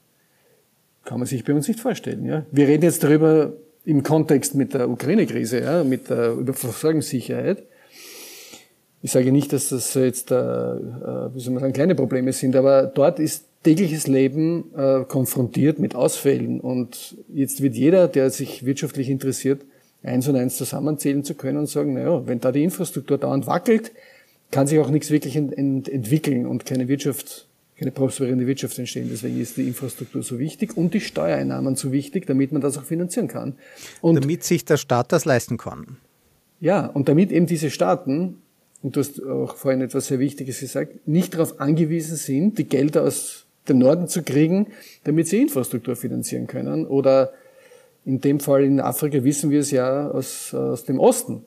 Kann 1.04 1.20
man 1.20 1.28
sich 1.28 1.44
bei 1.44 1.54
uns 1.54 1.68
nicht 1.68 1.80
vorstellen. 1.80 2.26
Ja? 2.26 2.46
Wir 2.52 2.68
reden 2.68 2.84
jetzt 2.84 3.04
darüber 3.04 3.54
im 3.86 4.04
Kontext 4.04 4.54
mit 4.56 4.74
der 4.74 4.90
Ukraine-Krise, 4.90 5.62
ja, 5.62 5.84
mit 5.84 6.10
der 6.10 6.34
Überversorgungssicherheit. 6.34 7.64
Ich 9.02 9.12
sage 9.12 9.32
nicht, 9.32 9.52
dass 9.52 9.70
das 9.70 9.96
jetzt, 9.96 10.30
äh, 10.30 10.36
äh, 10.36 11.34
wie 11.34 11.40
soll 11.40 11.54
man 11.54 11.62
sagen, 11.62 11.74
kleine 11.74 11.96
Probleme 11.96 12.32
sind, 12.34 12.56
aber 12.56 12.86
dort 12.86 13.20
ist 13.20 13.46
tägliches 13.64 14.08
Leben 14.08 14.74
äh, 14.76 15.04
konfrontiert 15.06 15.80
mit 15.80 15.96
Ausfällen. 15.96 16.60
Und 16.60 17.16
jetzt 17.34 17.62
wird 17.62 17.76
jeder, 17.76 18.08
der 18.08 18.30
sich 18.30 18.66
wirtschaftlich 18.66 19.10
interessiert, 19.10 19.62
eins 20.04 20.28
und 20.28 20.36
eins 20.36 20.58
zusammenzählen 20.58 21.24
zu 21.24 21.36
können 21.36 21.60
und 21.60 21.68
sagen, 21.68 21.94
naja, 21.94 22.26
wenn 22.26 22.40
da 22.40 22.52
die 22.52 22.64
Infrastruktur 22.64 23.18
dauernd 23.18 23.46
wackelt, 23.48 23.92
kann 24.50 24.68
sich 24.68 24.80
auch 24.80 24.90
nichts 24.90 25.12
wirklich 25.12 25.36
ent 25.36 25.58
ent 25.58 25.88
entwickeln 25.88 26.46
und 26.46 26.66
keine 26.66 26.88
Wirtschaft, 26.88 27.48
keine 27.78 27.92
prosperierende 27.92 28.48
Wirtschaft 28.48 28.78
entstehen. 28.80 29.10
Deswegen 29.12 29.40
ist 29.40 29.58
die 29.58 29.68
Infrastruktur 29.68 30.24
so 30.24 30.40
wichtig 30.40 30.76
und 30.76 30.94
die 30.94 31.00
Steuereinnahmen 31.00 31.76
so 31.76 31.92
wichtig, 31.92 32.26
damit 32.26 32.52
man 32.52 32.62
das 32.62 32.78
auch 32.78 32.84
finanzieren 32.84 33.28
kann. 33.28 33.54
Und 34.02 34.16
damit 34.16 34.44
sich 34.44 34.66
der 34.66 34.78
Staat 34.78 35.12
das 35.12 35.26
leisten 35.26 35.58
kann. 35.58 35.98
Ja, 36.60 36.88
und 36.88 37.08
damit 37.08 37.32
eben 37.32 37.46
diese 37.46 37.70
Staaten 37.70 38.38
und 38.82 38.96
du 38.96 39.00
hast 39.00 39.24
auch 39.24 39.56
vorhin 39.56 39.82
etwas 39.82 40.08
sehr 40.08 40.20
Wichtiges 40.20 40.60
gesagt, 40.60 41.08
nicht 41.08 41.36
darauf 41.36 41.60
angewiesen 41.60 42.18
sind, 42.18 42.58
die 42.58 42.64
Gelder 42.64 43.04
aus 43.04 43.46
den 43.72 43.80
Norden 43.80 44.08
zu 44.08 44.24
kriegen, 44.24 44.68
damit 45.04 45.28
sie 45.28 45.42
Infrastruktur 45.42 45.96
finanzieren 45.96 46.48
können. 46.48 46.86
Oder 46.86 47.34
in 48.06 48.22
dem 48.22 48.40
Fall 48.40 48.64
in 48.64 48.80
Afrika 48.80 49.24
wissen 49.24 49.50
wir 49.50 49.60
es 49.60 49.72
ja 49.72 50.10
aus, 50.10 50.54
aus 50.54 50.86
dem 50.86 51.00
Osten. 51.00 51.44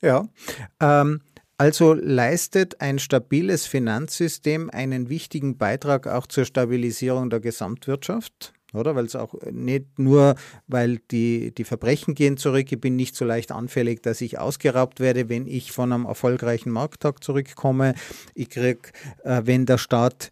Ja, 0.00 0.26
ähm, 0.80 1.20
Also 1.62 1.94
leistet 1.94 2.80
ein 2.80 2.98
stabiles 2.98 3.66
Finanzsystem 3.66 4.68
einen 4.68 5.08
wichtigen 5.08 5.58
Beitrag 5.58 6.08
auch 6.08 6.26
zur 6.26 6.44
Stabilisierung 6.44 7.30
der 7.30 7.38
Gesamtwirtschaft? 7.38 8.52
Oder? 8.72 8.94
Weil 8.94 9.04
es 9.04 9.16
auch 9.16 9.34
nicht 9.50 9.98
nur, 9.98 10.34
weil 10.66 10.98
die, 11.10 11.52
die 11.52 11.64
Verbrechen 11.64 12.14
gehen 12.14 12.36
zurück, 12.36 12.70
ich 12.70 12.80
bin 12.80 12.96
nicht 12.96 13.16
so 13.16 13.24
leicht 13.24 13.52
anfällig, 13.52 14.02
dass 14.02 14.20
ich 14.20 14.38
ausgeraubt 14.38 15.00
werde, 15.00 15.28
wenn 15.28 15.46
ich 15.46 15.72
von 15.72 15.92
einem 15.92 16.06
erfolgreichen 16.06 16.70
Markttag 16.70 17.22
zurückkomme. 17.22 17.94
Ich 18.34 18.50
kriege, 18.50 18.90
äh, 19.24 19.42
wenn 19.44 19.66
der 19.66 19.78
Staat 19.78 20.30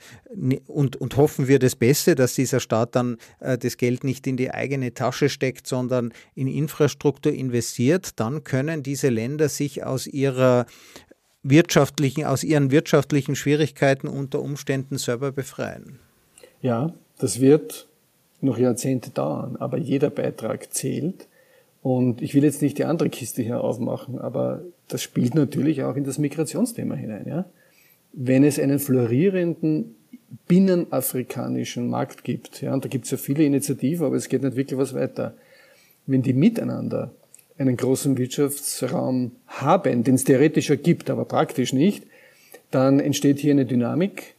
und, 0.66 0.96
und 0.96 1.16
hoffen 1.16 1.48
wir 1.48 1.58
das 1.58 1.76
Beste, 1.76 2.14
dass 2.14 2.34
dieser 2.34 2.60
Staat 2.60 2.96
dann 2.96 3.16
äh, 3.40 3.58
das 3.58 3.76
Geld 3.76 4.04
nicht 4.04 4.26
in 4.26 4.36
die 4.36 4.50
eigene 4.50 4.94
Tasche 4.94 5.28
steckt, 5.28 5.66
sondern 5.66 6.12
in 6.34 6.48
Infrastruktur 6.48 7.32
investiert, 7.32 8.20
dann 8.20 8.44
können 8.44 8.82
diese 8.82 9.08
Länder 9.08 9.48
sich 9.48 9.84
aus 9.84 10.06
ihrer 10.06 10.66
wirtschaftlichen, 11.42 12.24
aus 12.24 12.44
ihren 12.44 12.70
wirtschaftlichen 12.70 13.34
Schwierigkeiten 13.34 14.08
unter 14.08 14.40
Umständen 14.40 14.98
selber 14.98 15.32
befreien. 15.32 15.98
Ja, 16.60 16.92
das 17.18 17.40
wird 17.40 17.88
noch 18.42 18.58
Jahrzehnte 18.58 19.10
dauern, 19.10 19.56
aber 19.58 19.78
jeder 19.78 20.10
Beitrag 20.10 20.72
zählt. 20.72 21.26
Und 21.82 22.20
ich 22.20 22.34
will 22.34 22.44
jetzt 22.44 22.62
nicht 22.62 22.78
die 22.78 22.84
andere 22.84 23.08
Kiste 23.08 23.42
hier 23.42 23.62
aufmachen, 23.62 24.18
aber 24.18 24.62
das 24.88 25.02
spielt 25.02 25.34
natürlich 25.34 25.82
auch 25.82 25.96
in 25.96 26.04
das 26.04 26.18
Migrationsthema 26.18 26.94
hinein. 26.94 27.26
Ja? 27.26 27.44
Wenn 28.12 28.44
es 28.44 28.58
einen 28.58 28.78
florierenden 28.78 29.94
binnenafrikanischen 30.46 31.88
Markt 31.88 32.22
gibt, 32.24 32.60
ja, 32.60 32.72
und 32.72 32.84
da 32.84 32.88
gibt 32.88 33.06
es 33.06 33.10
ja 33.10 33.16
viele 33.16 33.44
Initiativen, 33.44 34.06
aber 34.06 34.16
es 34.16 34.28
geht 34.28 34.42
nicht 34.42 34.56
wirklich 34.56 34.78
was 34.78 34.94
weiter, 34.94 35.34
wenn 36.06 36.22
die 36.22 36.32
miteinander 36.32 37.12
einen 37.58 37.76
großen 37.76 38.16
Wirtschaftsraum 38.16 39.32
haben, 39.46 40.04
den 40.04 40.14
es 40.14 40.24
theoretisch 40.24 40.72
gibt, 40.82 41.10
aber 41.10 41.24
praktisch 41.24 41.72
nicht, 41.72 42.04
dann 42.70 43.00
entsteht 43.00 43.38
hier 43.38 43.52
eine 43.52 43.66
Dynamik, 43.66 44.34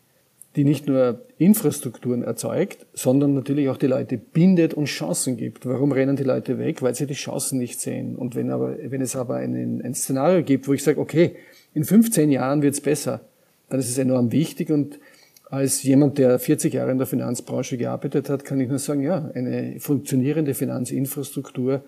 die 0.55 0.65
nicht 0.65 0.87
nur 0.87 1.21
Infrastrukturen 1.37 2.23
erzeugt, 2.23 2.85
sondern 2.93 3.33
natürlich 3.33 3.69
auch 3.69 3.77
die 3.77 3.87
Leute 3.87 4.17
bindet 4.17 4.73
und 4.73 4.85
Chancen 4.85 5.37
gibt. 5.37 5.65
Warum 5.65 5.93
rennen 5.93 6.17
die 6.17 6.23
Leute 6.23 6.59
weg? 6.59 6.81
Weil 6.81 6.93
sie 6.93 7.07
die 7.07 7.13
Chancen 7.13 7.57
nicht 7.57 7.79
sehen. 7.79 8.17
Und 8.17 8.35
wenn, 8.35 8.51
aber, 8.51 8.75
wenn 8.83 9.01
es 9.01 9.15
aber 9.15 9.35
einen, 9.35 9.81
ein 9.81 9.93
Szenario 9.93 10.43
gibt, 10.43 10.67
wo 10.67 10.73
ich 10.73 10.83
sage, 10.83 10.99
okay, 10.99 11.35
in 11.73 11.85
15 11.85 12.31
Jahren 12.31 12.61
wird 12.61 12.73
es 12.73 12.81
besser, 12.81 13.21
dann 13.69 13.79
ist 13.79 13.89
es 13.89 13.97
enorm 13.97 14.33
wichtig. 14.33 14.71
Und 14.71 14.99
als 15.49 15.83
jemand, 15.83 16.17
der 16.17 16.37
40 16.37 16.73
Jahre 16.73 16.91
in 16.91 16.97
der 16.97 17.07
Finanzbranche 17.07 17.77
gearbeitet 17.77 18.29
hat, 18.29 18.43
kann 18.43 18.59
ich 18.59 18.67
nur 18.67 18.79
sagen, 18.79 19.01
ja, 19.01 19.31
eine 19.33 19.79
funktionierende 19.79 20.53
Finanzinfrastruktur 20.53 21.81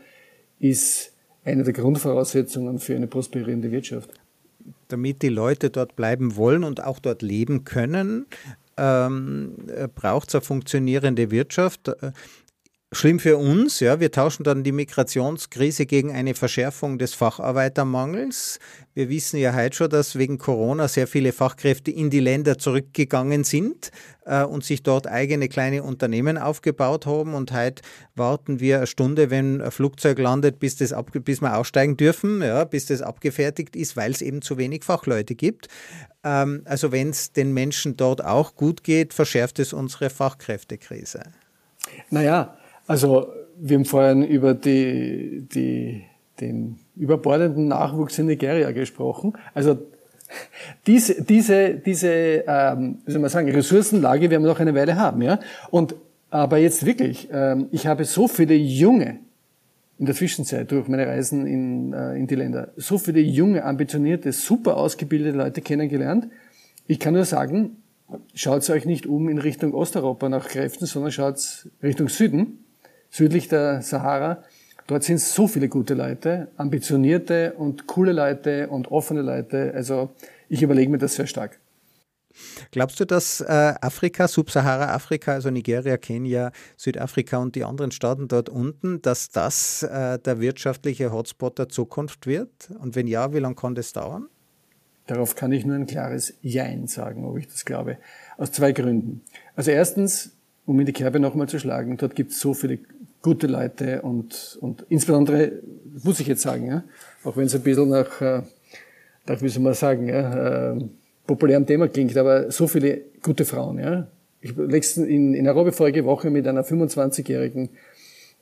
ist 0.59 1.11
eine 1.43 1.63
der 1.63 1.73
Grundvoraussetzungen 1.73 2.79
für 2.79 2.95
eine 2.95 3.07
prosperierende 3.07 3.71
Wirtschaft 3.71 4.09
damit 4.87 5.21
die 5.21 5.29
Leute 5.29 5.69
dort 5.69 5.95
bleiben 5.95 6.35
wollen 6.35 6.63
und 6.63 6.83
auch 6.83 6.99
dort 6.99 7.21
leben 7.21 7.63
können, 7.63 8.25
ähm, 8.77 9.55
braucht 9.95 10.29
es 10.29 10.35
eine 10.35 10.41
funktionierende 10.41 11.31
Wirtschaft. 11.31 11.91
Schlimm 12.95 13.19
für 13.19 13.37
uns, 13.37 13.79
ja, 13.79 13.99
wir 13.99 14.11
tauschen 14.11 14.43
dann 14.43 14.63
die 14.63 14.71
Migrationskrise 14.71 15.85
gegen 15.85 16.11
eine 16.11 16.35
Verschärfung 16.35 16.97
des 16.97 17.13
Facharbeitermangels. 17.13 18.59
Wir 18.93 19.09
wissen 19.09 19.37
ja 19.37 19.55
heute 19.55 19.75
schon, 19.75 19.89
dass 19.89 20.17
wegen 20.17 20.37
Corona 20.37 20.87
sehr 20.87 21.07
viele 21.07 21.31
Fachkräfte 21.31 21.91
in 21.91 22.09
die 22.09 22.19
Länder 22.19 22.57
zurückgegangen 22.57 23.43
sind 23.43 23.91
äh, 24.25 24.43
und 24.43 24.63
sich 24.63 24.83
dort 24.83 25.07
eigene 25.07 25.49
kleine 25.49 25.81
Unternehmen 25.81 26.37
aufgebaut 26.37 27.05
haben. 27.05 27.33
Und 27.33 27.51
heute 27.51 27.81
warten 28.15 28.59
wir 28.59 28.77
eine 28.77 28.87
Stunde, 28.87 29.29
wenn 29.29 29.61
ein 29.61 29.71
Flugzeug 29.71 30.19
landet, 30.19 30.59
bis, 30.59 30.75
das 30.75 30.93
ab, 30.93 31.09
bis 31.11 31.41
wir 31.41 31.57
aussteigen 31.57 31.97
dürfen, 31.97 32.41
ja, 32.41 32.63
bis 32.63 32.85
das 32.85 33.01
abgefertigt 33.01 33.75
ist, 33.75 33.97
weil 33.97 34.11
es 34.11 34.21
eben 34.21 34.41
zu 34.41 34.57
wenig 34.57 34.83
Fachleute 34.83 35.35
gibt. 35.35 35.67
Ähm, 36.23 36.61
also 36.65 36.91
wenn 36.91 37.09
es 37.09 37.31
den 37.31 37.53
Menschen 37.53 37.97
dort 37.97 38.23
auch 38.23 38.55
gut 38.55 38.83
geht, 38.83 39.13
verschärft 39.13 39.59
es 39.59 39.73
unsere 39.73 40.09
Fachkräftekrise. 40.09 41.23
Naja, 42.09 42.57
also 42.87 43.27
wir 43.57 43.77
haben 43.77 43.85
vorhin 43.85 44.23
über 44.23 44.53
die, 44.53 45.47
die, 45.53 46.03
den 46.39 46.77
überbordenden 46.95 47.67
Nachwuchs 47.67 48.19
in 48.19 48.27
Nigeria 48.27 48.71
gesprochen. 48.71 49.33
Also 49.53 49.79
diese, 50.87 51.23
diese, 51.23 51.75
diese 51.75 52.09
ähm, 52.47 52.99
wie 53.05 53.11
soll 53.11 53.21
man 53.21 53.29
sagen, 53.29 53.49
Ressourcenlage 53.51 54.29
werden 54.29 54.43
wir 54.43 54.49
noch 54.49 54.59
eine 54.59 54.75
Weile 54.75 54.97
haben. 54.97 55.21
Ja? 55.21 55.39
Und, 55.69 55.95
aber 56.29 56.57
jetzt 56.57 56.85
wirklich, 56.85 57.29
ähm, 57.31 57.67
ich 57.71 57.87
habe 57.87 58.05
so 58.05 58.27
viele 58.27 58.55
junge, 58.55 59.19
in 59.99 60.07
der 60.07 60.15
Zwischenzeit 60.15 60.71
durch 60.71 60.87
meine 60.87 61.05
Reisen 61.05 61.45
in, 61.45 61.93
äh, 61.93 62.15
in 62.15 62.27
die 62.27 62.35
Länder, 62.35 62.69
so 62.75 62.97
viele 62.97 63.21
junge, 63.21 63.63
ambitionierte, 63.63 64.31
super 64.31 64.77
ausgebildete 64.77 65.37
Leute 65.37 65.61
kennengelernt. 65.61 66.27
Ich 66.87 66.99
kann 66.99 67.13
nur 67.13 67.25
sagen, 67.25 67.77
schaut 68.33 68.67
euch 68.69 68.85
nicht 68.85 69.05
um 69.05 69.29
in 69.29 69.37
Richtung 69.37 69.73
Osteuropa 69.73 70.27
nach 70.29 70.47
Kräften, 70.47 70.87
sondern 70.87 71.11
schaut 71.11 71.67
Richtung 71.81 72.09
Süden 72.09 72.62
südlich 73.13 73.47
der 73.47 73.81
Sahara. 73.81 74.43
Dort 74.87 75.03
sind 75.03 75.19
so 75.19 75.47
viele 75.47 75.69
gute 75.69 75.93
Leute, 75.93 76.49
ambitionierte 76.57 77.53
und 77.53 77.87
coole 77.87 78.11
Leute 78.11 78.67
und 78.67 78.91
offene 78.91 79.21
Leute. 79.21 79.71
Also 79.73 80.09
ich 80.49 80.61
überlege 80.61 80.91
mir 80.91 80.97
das 80.97 81.15
sehr 81.15 81.27
stark. 81.27 81.59
Glaubst 82.71 82.99
du, 82.99 83.05
dass 83.05 83.41
äh, 83.41 83.75
Afrika, 83.79 84.27
Subsahara-Afrika, 84.27 85.33
also 85.33 85.51
Nigeria, 85.51 85.97
Kenia, 85.97 86.51
Südafrika 86.75 87.37
und 87.37 87.53
die 87.55 87.63
anderen 87.63 87.91
Staaten 87.91 88.27
dort 88.27 88.49
unten, 88.49 89.03
dass 89.03 89.29
das 89.29 89.83
äh, 89.83 90.17
der 90.17 90.41
wirtschaftliche 90.41 91.11
Hotspot 91.11 91.59
der 91.59 91.69
Zukunft 91.69 92.25
wird? 92.25 92.71
Und 92.79 92.95
wenn 92.95 93.05
ja, 93.05 93.31
wie 93.33 93.39
lange 93.39 93.55
kann 93.55 93.75
das 93.75 93.93
dauern? 93.93 94.27
Darauf 95.05 95.35
kann 95.35 95.51
ich 95.51 95.63
nur 95.63 95.75
ein 95.75 95.85
klares 95.85 96.33
Jein 96.41 96.87
sagen, 96.87 97.23
ob 97.25 97.37
ich 97.37 97.47
das 97.47 97.65
glaube. 97.65 97.97
Aus 98.37 98.51
zwei 98.51 98.71
Gründen. 98.71 99.21
Also 99.55 99.69
erstens, 99.69 100.31
um 100.65 100.79
in 100.79 100.87
die 100.87 100.93
Kerbe 100.93 101.19
nochmal 101.19 101.47
zu 101.47 101.59
schlagen, 101.59 101.97
dort 101.97 102.15
gibt 102.15 102.31
es 102.31 102.39
so 102.39 102.55
viele 102.55 102.79
gute 103.23 103.47
Leute 103.47 104.01
und, 104.01 104.57
und 104.61 104.85
insbesondere, 104.89 105.53
muss 106.03 106.19
ich 106.19 106.27
jetzt 106.27 106.43
sagen, 106.43 106.67
ja, 106.67 106.83
auch 107.23 107.35
wenn 107.37 107.45
es 107.45 107.55
ein 107.55 107.61
bisschen 107.61 107.89
nach, 107.89 108.21
äh, 108.21 108.41
nach 109.25 109.41
wie 109.41 109.49
soll 109.49 109.63
man 109.63 109.73
sagen, 109.73 110.09
ja, 110.09 110.73
äh, 110.73 110.79
populärem 111.25 111.65
Thema 111.65 111.87
klingt, 111.87 112.15
aber 112.17 112.51
so 112.51 112.67
viele 112.67 113.01
gute 113.23 113.45
Frauen. 113.45 113.79
Ja. 113.79 114.07
Ich 114.41 114.55
letzten 114.57 115.05
in, 115.05 115.33
in 115.33 115.45
Nairobi 115.45 115.71
vorige 115.71 116.03
Woche 116.03 116.29
mit 116.29 116.45
einer 116.45 116.63
25-jährigen 116.63 117.69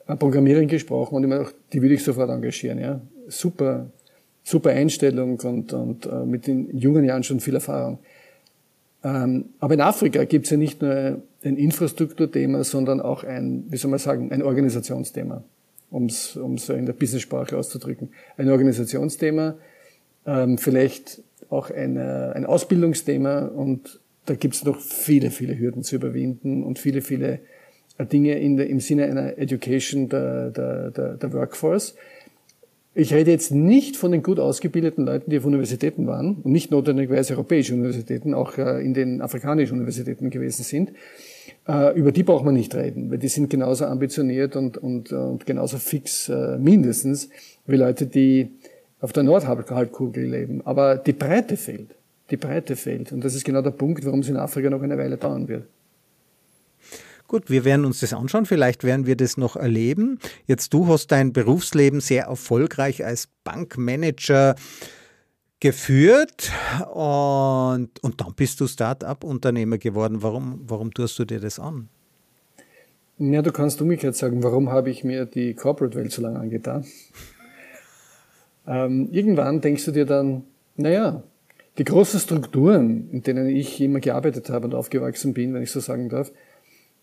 äh, 0.08 0.16
Programmiererin 0.16 0.68
gesprochen 0.68 1.16
und 1.16 1.24
ich 1.24 1.30
meine, 1.30 1.46
die 1.72 1.82
würde 1.82 1.94
ich 1.94 2.04
sofort 2.04 2.32
engagieren. 2.32 2.80
Ja. 2.80 3.00
Super, 3.28 3.88
super 4.44 4.72
Einstellung 4.72 5.40
und, 5.40 5.74
und 5.74 6.08
äh, 6.08 6.26
mit 6.26 6.48
den 6.48 6.76
jungen 6.76 7.06
Jahren 7.06 7.22
schon 7.22 7.40
viel 7.40 7.54
Erfahrung. 7.54 8.00
Ähm, 9.04 9.46
aber 9.60 9.74
in 9.74 9.82
Afrika 9.82 10.24
gibt 10.26 10.46
es 10.46 10.52
ja 10.52 10.58
nicht 10.58 10.82
nur 10.82 11.22
ein 11.44 11.58
Infrastrukturthema, 11.58 12.64
sondern 12.64 13.02
auch 13.02 13.24
ein, 13.24 13.66
wie 13.70 13.78
soll 13.78 13.90
man 13.90 14.00
sagen, 14.00 14.32
ein 14.32 14.44
Organisationsthema, 14.44 15.44
um 15.90 16.06
es 16.06 16.36
in 16.70 16.86
der 16.86 16.94
Business-Sprache 16.94 17.58
auszudrücken. 17.58 18.10
Ein 18.38 18.50
Organisationsthema, 18.50 19.56
ähm, 20.26 20.58
vielleicht 20.58 21.24
auch 21.50 21.72
ein, 21.72 21.98
ein 21.98 22.46
Ausbildungsthema 22.46 23.48
und 23.48 24.00
da 24.26 24.36
gibt 24.36 24.54
es 24.54 24.64
noch 24.64 24.80
viele, 24.80 25.32
viele 25.32 25.58
Hürden 25.58 25.84
zu 25.84 25.96
überwinden 25.96 26.64
und 26.64 26.80
viele, 26.80 27.02
viele 27.02 27.40
Dinge 28.00 28.40
in 28.40 28.58
der, 28.58 28.68
im 28.68 28.80
Sinne 28.80 29.06
einer 29.06 29.38
Education 29.38 30.10
der, 30.10 30.52
der, 30.52 30.92
der, 30.92 31.14
der 31.16 31.34
Workforce. 31.34 31.96
Ich 32.94 33.14
rede 33.14 33.32
jetzt 33.32 33.52
nicht 33.52 33.96
von 33.96 34.12
den 34.12 34.22
gut 34.22 34.38
ausgebildeten 34.38 35.06
Leuten, 35.06 35.32
die 35.32 35.38
auf 35.38 35.46
Universitäten 35.46 36.08
waren 36.08 36.36
und 36.44 36.52
nicht 36.52 36.72
notwendigerweise 36.72 37.34
europäische 37.36 37.74
Universitäten, 37.74 38.34
auch 38.34 38.58
äh, 38.58 38.84
in 38.84 38.94
den 38.94 39.22
afrikanischen 39.22 39.76
Universitäten 39.76 40.30
gewesen 40.30 40.64
sind. 40.64 40.92
Äh, 41.70 41.98
über 41.98 42.12
die 42.12 42.24
braucht 42.24 42.44
man 42.44 42.54
nicht 42.54 42.76
reden, 42.76 43.10
weil 43.10 43.18
die 43.18 43.30
sind 43.30 43.50
genauso 43.50 43.86
ambitioniert 43.86 44.58
und, 44.58 44.78
und, 44.78 45.14
und 45.14 45.46
genauso 45.46 45.78
fix 45.78 46.28
äh, 46.28 46.58
mindestens 46.58 47.30
wie 47.66 47.78
Leute, 47.78 48.08
die 48.08 48.50
auf 49.00 49.14
der 49.14 49.24
Nordhalbkugel 49.24 50.26
leben. 50.26 50.62
Aber 50.66 50.98
die 50.98 51.14
Breite 51.14 51.56
fehlt. 51.56 51.96
Die 52.30 52.38
Breite 52.38 52.76
fehlt. 52.76 53.14
Und 53.14 53.24
das 53.24 53.36
ist 53.36 53.46
genau 53.46 53.62
der 53.62 53.72
Punkt, 53.72 54.06
warum 54.06 54.20
es 54.20 54.28
in 54.28 54.36
Afrika 54.36 54.70
noch 54.70 54.82
eine 54.82 54.98
Weile 54.98 55.16
dauern 55.16 55.48
wird. 55.48 55.64
Gut, 57.32 57.50
wir 57.50 57.64
werden 57.64 57.86
uns 57.86 58.02
das 58.02 58.12
anschauen. 58.12 58.46
Vielleicht 58.46 58.84
werden 58.84 59.06
wir 59.06 59.16
das 59.16 59.38
noch 59.38 59.56
erleben. 59.56 60.20
Jetzt 60.48 60.74
du 60.74 60.90
hast 60.90 61.14
dein 61.14 61.32
Berufsleben 61.32 62.02
sehr 62.02 62.26
erfolgreich 62.26 63.06
als 63.06 63.30
Bankmanager 63.46 64.56
geführt 65.62 66.52
und, 66.94 68.04
und 68.04 68.20
dann 68.20 68.34
bist 68.36 68.60
du 68.60 68.68
Start-up-Unternehmer 68.68 69.78
geworden. 69.78 70.22
Warum, 70.24 70.60
warum 70.68 70.94
tust 70.94 71.18
du 71.20 71.24
dir 71.24 71.40
das 71.40 71.58
an? 71.58 71.88
Ja, 73.18 73.42
du 73.42 73.54
kannst 73.54 73.82
umgekehrt 73.82 74.18
sagen, 74.18 74.44
warum 74.44 74.70
habe 74.70 74.90
ich 74.90 75.06
mir 75.06 75.24
die 75.26 75.54
Corporate-Welt 75.54 76.12
so 76.12 76.22
lange 76.22 76.38
angetan? 76.38 76.84
ähm, 78.68 79.08
irgendwann 79.10 79.62
denkst 79.62 79.86
du 79.86 79.92
dir 79.92 80.06
dann, 80.06 80.44
naja, 80.76 81.24
die 81.78 81.86
großen 81.86 82.20
Strukturen, 82.20 83.10
in 83.10 83.24
denen 83.24 83.48
ich 83.48 83.80
immer 83.80 84.02
gearbeitet 84.02 84.50
habe 84.50 84.66
und 84.66 84.76
aufgewachsen 84.76 85.34
bin, 85.34 85.54
wenn 85.54 85.64
ich 85.64 85.72
so 85.72 85.80
sagen 85.80 86.10
darf, 86.10 86.34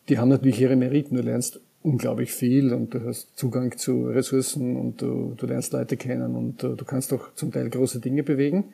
die 0.09 0.19
haben 0.19 0.29
natürlich 0.29 0.61
ihre 0.61 0.77
Meriten. 0.77 1.17
Du 1.17 1.23
lernst 1.23 1.61
unglaublich 1.83 2.33
viel 2.33 2.73
und 2.73 2.95
du 2.95 3.05
hast 3.05 3.37
Zugang 3.39 3.77
zu 3.77 4.09
Ressourcen 4.09 4.77
und 4.77 5.01
du, 5.03 5.35
du 5.37 5.47
lernst 5.47 5.73
Leute 5.73 5.97
kennen 5.97 6.35
und 6.35 6.63
du, 6.63 6.75
du 6.75 6.85
kannst 6.85 7.13
auch 7.13 7.33
zum 7.35 7.53
Teil 7.53 7.71
große 7.71 8.01
Dinge 8.01 8.23
bewegen. 8.23 8.73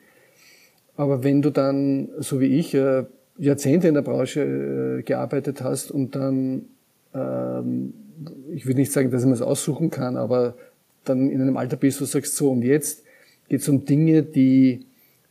Aber 0.97 1.23
wenn 1.23 1.41
du 1.41 1.49
dann, 1.49 2.09
so 2.19 2.39
wie 2.39 2.57
ich, 2.57 2.73
äh, 2.73 3.03
Jahrzehnte 3.37 3.87
in 3.89 3.95
der 3.95 4.01
Branche 4.01 4.99
äh, 4.99 5.03
gearbeitet 5.03 5.61
hast 5.61 5.91
und 5.91 6.15
dann, 6.15 6.65
ähm, 7.13 7.93
ich 8.53 8.65
würde 8.65 8.79
nicht 8.79 8.93
sagen, 8.93 9.11
dass 9.11 9.23
man 9.23 9.33
es 9.33 9.41
aussuchen 9.41 9.89
kann, 9.89 10.15
aber 10.15 10.55
dann 11.03 11.29
in 11.29 11.41
einem 11.41 11.57
Alter 11.57 11.75
bist, 11.75 11.99
wo 11.99 12.05
du 12.05 12.09
sagst, 12.09 12.35
so 12.35 12.49
und 12.51 12.61
jetzt 12.61 13.03
geht 13.49 13.59
es 13.59 13.69
um 13.69 13.85
Dinge, 13.85 14.23
die, 14.23 14.85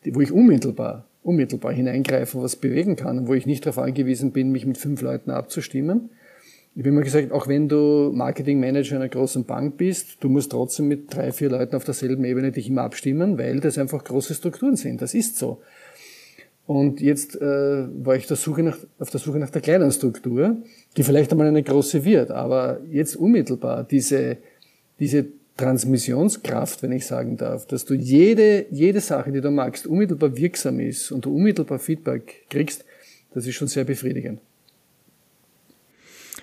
die, 0.04 0.14
wo 0.14 0.20
ich 0.20 0.30
unmittelbar, 0.30 1.06
unmittelbar 1.24 1.72
hineingreifen, 1.72 2.40
was 2.42 2.56
bewegen 2.56 2.96
kann 2.96 3.26
wo 3.26 3.34
ich 3.34 3.46
nicht 3.46 3.66
darauf 3.66 3.78
angewiesen 3.78 4.30
bin, 4.30 4.52
mich 4.52 4.66
mit 4.66 4.78
fünf 4.78 5.00
Leuten 5.02 5.30
abzustimmen. 5.30 6.10
Ich 6.74 6.80
habe 6.80 6.88
immer 6.90 7.02
gesagt, 7.02 7.32
auch 7.32 7.48
wenn 7.48 7.68
du 7.68 8.10
Marketingmanager 8.12 8.96
einer 8.96 9.08
großen 9.08 9.44
Bank 9.44 9.76
bist, 9.76 10.18
du 10.20 10.28
musst 10.28 10.50
trotzdem 10.50 10.88
mit 10.88 11.14
drei, 11.14 11.32
vier 11.32 11.48
Leuten 11.48 11.76
auf 11.76 11.84
derselben 11.84 12.24
Ebene 12.24 12.52
dich 12.52 12.68
immer 12.68 12.82
abstimmen, 12.82 13.38
weil 13.38 13.60
das 13.60 13.78
einfach 13.78 14.04
große 14.04 14.34
Strukturen 14.34 14.76
sind. 14.76 15.00
Das 15.00 15.14
ist 15.14 15.38
so. 15.38 15.62
Und 16.66 17.00
jetzt 17.00 17.40
äh, 17.40 17.86
war 18.04 18.16
ich 18.16 18.26
der 18.26 18.36
Suche 18.36 18.62
nach, 18.62 18.78
auf 18.98 19.10
der 19.10 19.20
Suche 19.20 19.38
nach 19.38 19.50
der 19.50 19.60
kleinen 19.60 19.92
Struktur, 19.92 20.56
die 20.96 21.02
vielleicht 21.02 21.30
einmal 21.30 21.46
eine 21.46 21.62
große 21.62 22.04
wird, 22.04 22.30
aber 22.30 22.80
jetzt 22.90 23.16
unmittelbar 23.16 23.84
diese, 23.84 24.38
diese 24.98 25.26
Transmissionskraft, 25.56 26.82
wenn 26.82 26.92
ich 26.92 27.06
sagen 27.06 27.36
darf, 27.36 27.66
dass 27.66 27.84
du 27.84 27.94
jede, 27.94 28.66
jede 28.70 29.00
Sache, 29.00 29.30
die 29.30 29.40
du 29.40 29.50
magst, 29.50 29.86
unmittelbar 29.86 30.36
wirksam 30.36 30.80
ist 30.80 31.12
und 31.12 31.24
du 31.24 31.34
unmittelbar 31.34 31.78
Feedback 31.78 32.46
kriegst, 32.50 32.84
das 33.32 33.46
ist 33.46 33.54
schon 33.54 33.68
sehr 33.68 33.84
befriedigend. 33.84 34.40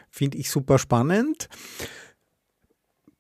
Finde 0.10 0.38
ich 0.38 0.50
super 0.50 0.78
spannend. 0.78 1.50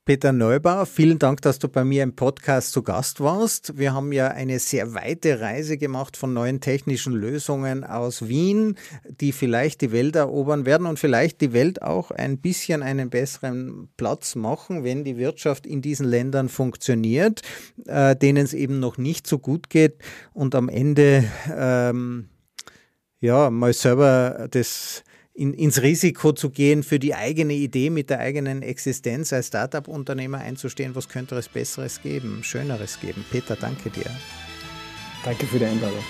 Peter 0.03 0.31
Neubauer, 0.31 0.87
vielen 0.87 1.19
Dank, 1.19 1.43
dass 1.43 1.59
du 1.59 1.67
bei 1.67 1.83
mir 1.83 2.01
im 2.01 2.15
Podcast 2.15 2.71
zu 2.71 2.81
Gast 2.81 3.19
warst. 3.19 3.77
Wir 3.77 3.93
haben 3.93 4.11
ja 4.11 4.29
eine 4.29 4.57
sehr 4.57 4.95
weite 4.95 5.39
Reise 5.39 5.77
gemacht 5.77 6.17
von 6.17 6.33
neuen 6.33 6.59
technischen 6.59 7.13
Lösungen 7.13 7.83
aus 7.83 8.27
Wien, 8.27 8.79
die 9.05 9.31
vielleicht 9.31 9.81
die 9.81 9.91
Welt 9.91 10.15
erobern 10.15 10.65
werden 10.65 10.87
und 10.87 10.97
vielleicht 10.97 11.39
die 11.39 11.53
Welt 11.53 11.83
auch 11.83 12.09
ein 12.09 12.39
bisschen 12.39 12.81
einen 12.81 13.11
besseren 13.11 13.89
Platz 13.95 14.33
machen, 14.33 14.83
wenn 14.83 15.03
die 15.03 15.17
Wirtschaft 15.17 15.67
in 15.67 15.83
diesen 15.83 16.07
Ländern 16.07 16.49
funktioniert, 16.49 17.43
äh, 17.85 18.15
denen 18.15 18.43
es 18.43 18.55
eben 18.55 18.79
noch 18.79 18.97
nicht 18.97 19.27
so 19.27 19.37
gut 19.37 19.69
geht 19.69 19.99
und 20.33 20.55
am 20.55 20.67
Ende 20.67 21.25
ähm, 21.55 22.27
ja 23.19 23.51
mal 23.51 23.73
selber 23.73 24.47
das 24.49 25.03
in, 25.33 25.53
ins 25.53 25.81
Risiko 25.81 26.33
zu 26.33 26.49
gehen, 26.49 26.83
für 26.83 26.99
die 26.99 27.15
eigene 27.15 27.53
Idee 27.53 27.89
mit 27.89 28.09
der 28.09 28.19
eigenen 28.19 28.61
Existenz 28.61 29.31
als 29.33 29.47
Startup-Unternehmer 29.47 30.39
einzustehen. 30.39 30.95
Was 30.95 31.09
könnte 31.09 31.35
es 31.35 31.49
Besseres 31.49 32.01
geben, 32.01 32.43
Schöneres 32.43 32.99
geben? 32.99 33.25
Peter, 33.31 33.55
danke 33.55 33.89
dir. 33.89 34.11
Danke 35.23 35.45
für 35.45 35.59
die 35.59 35.65
Einladung. 35.65 36.03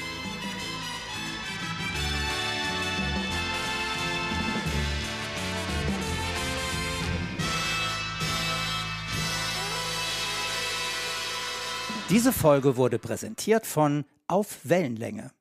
Diese 12.10 12.34
Folge 12.34 12.76
wurde 12.76 13.00
präsentiert 13.00 13.66
von 13.66 14.04
Auf 14.28 14.60
Wellenlänge 14.66 15.32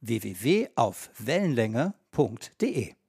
www.aufwellenlänge.de 0.00 2.99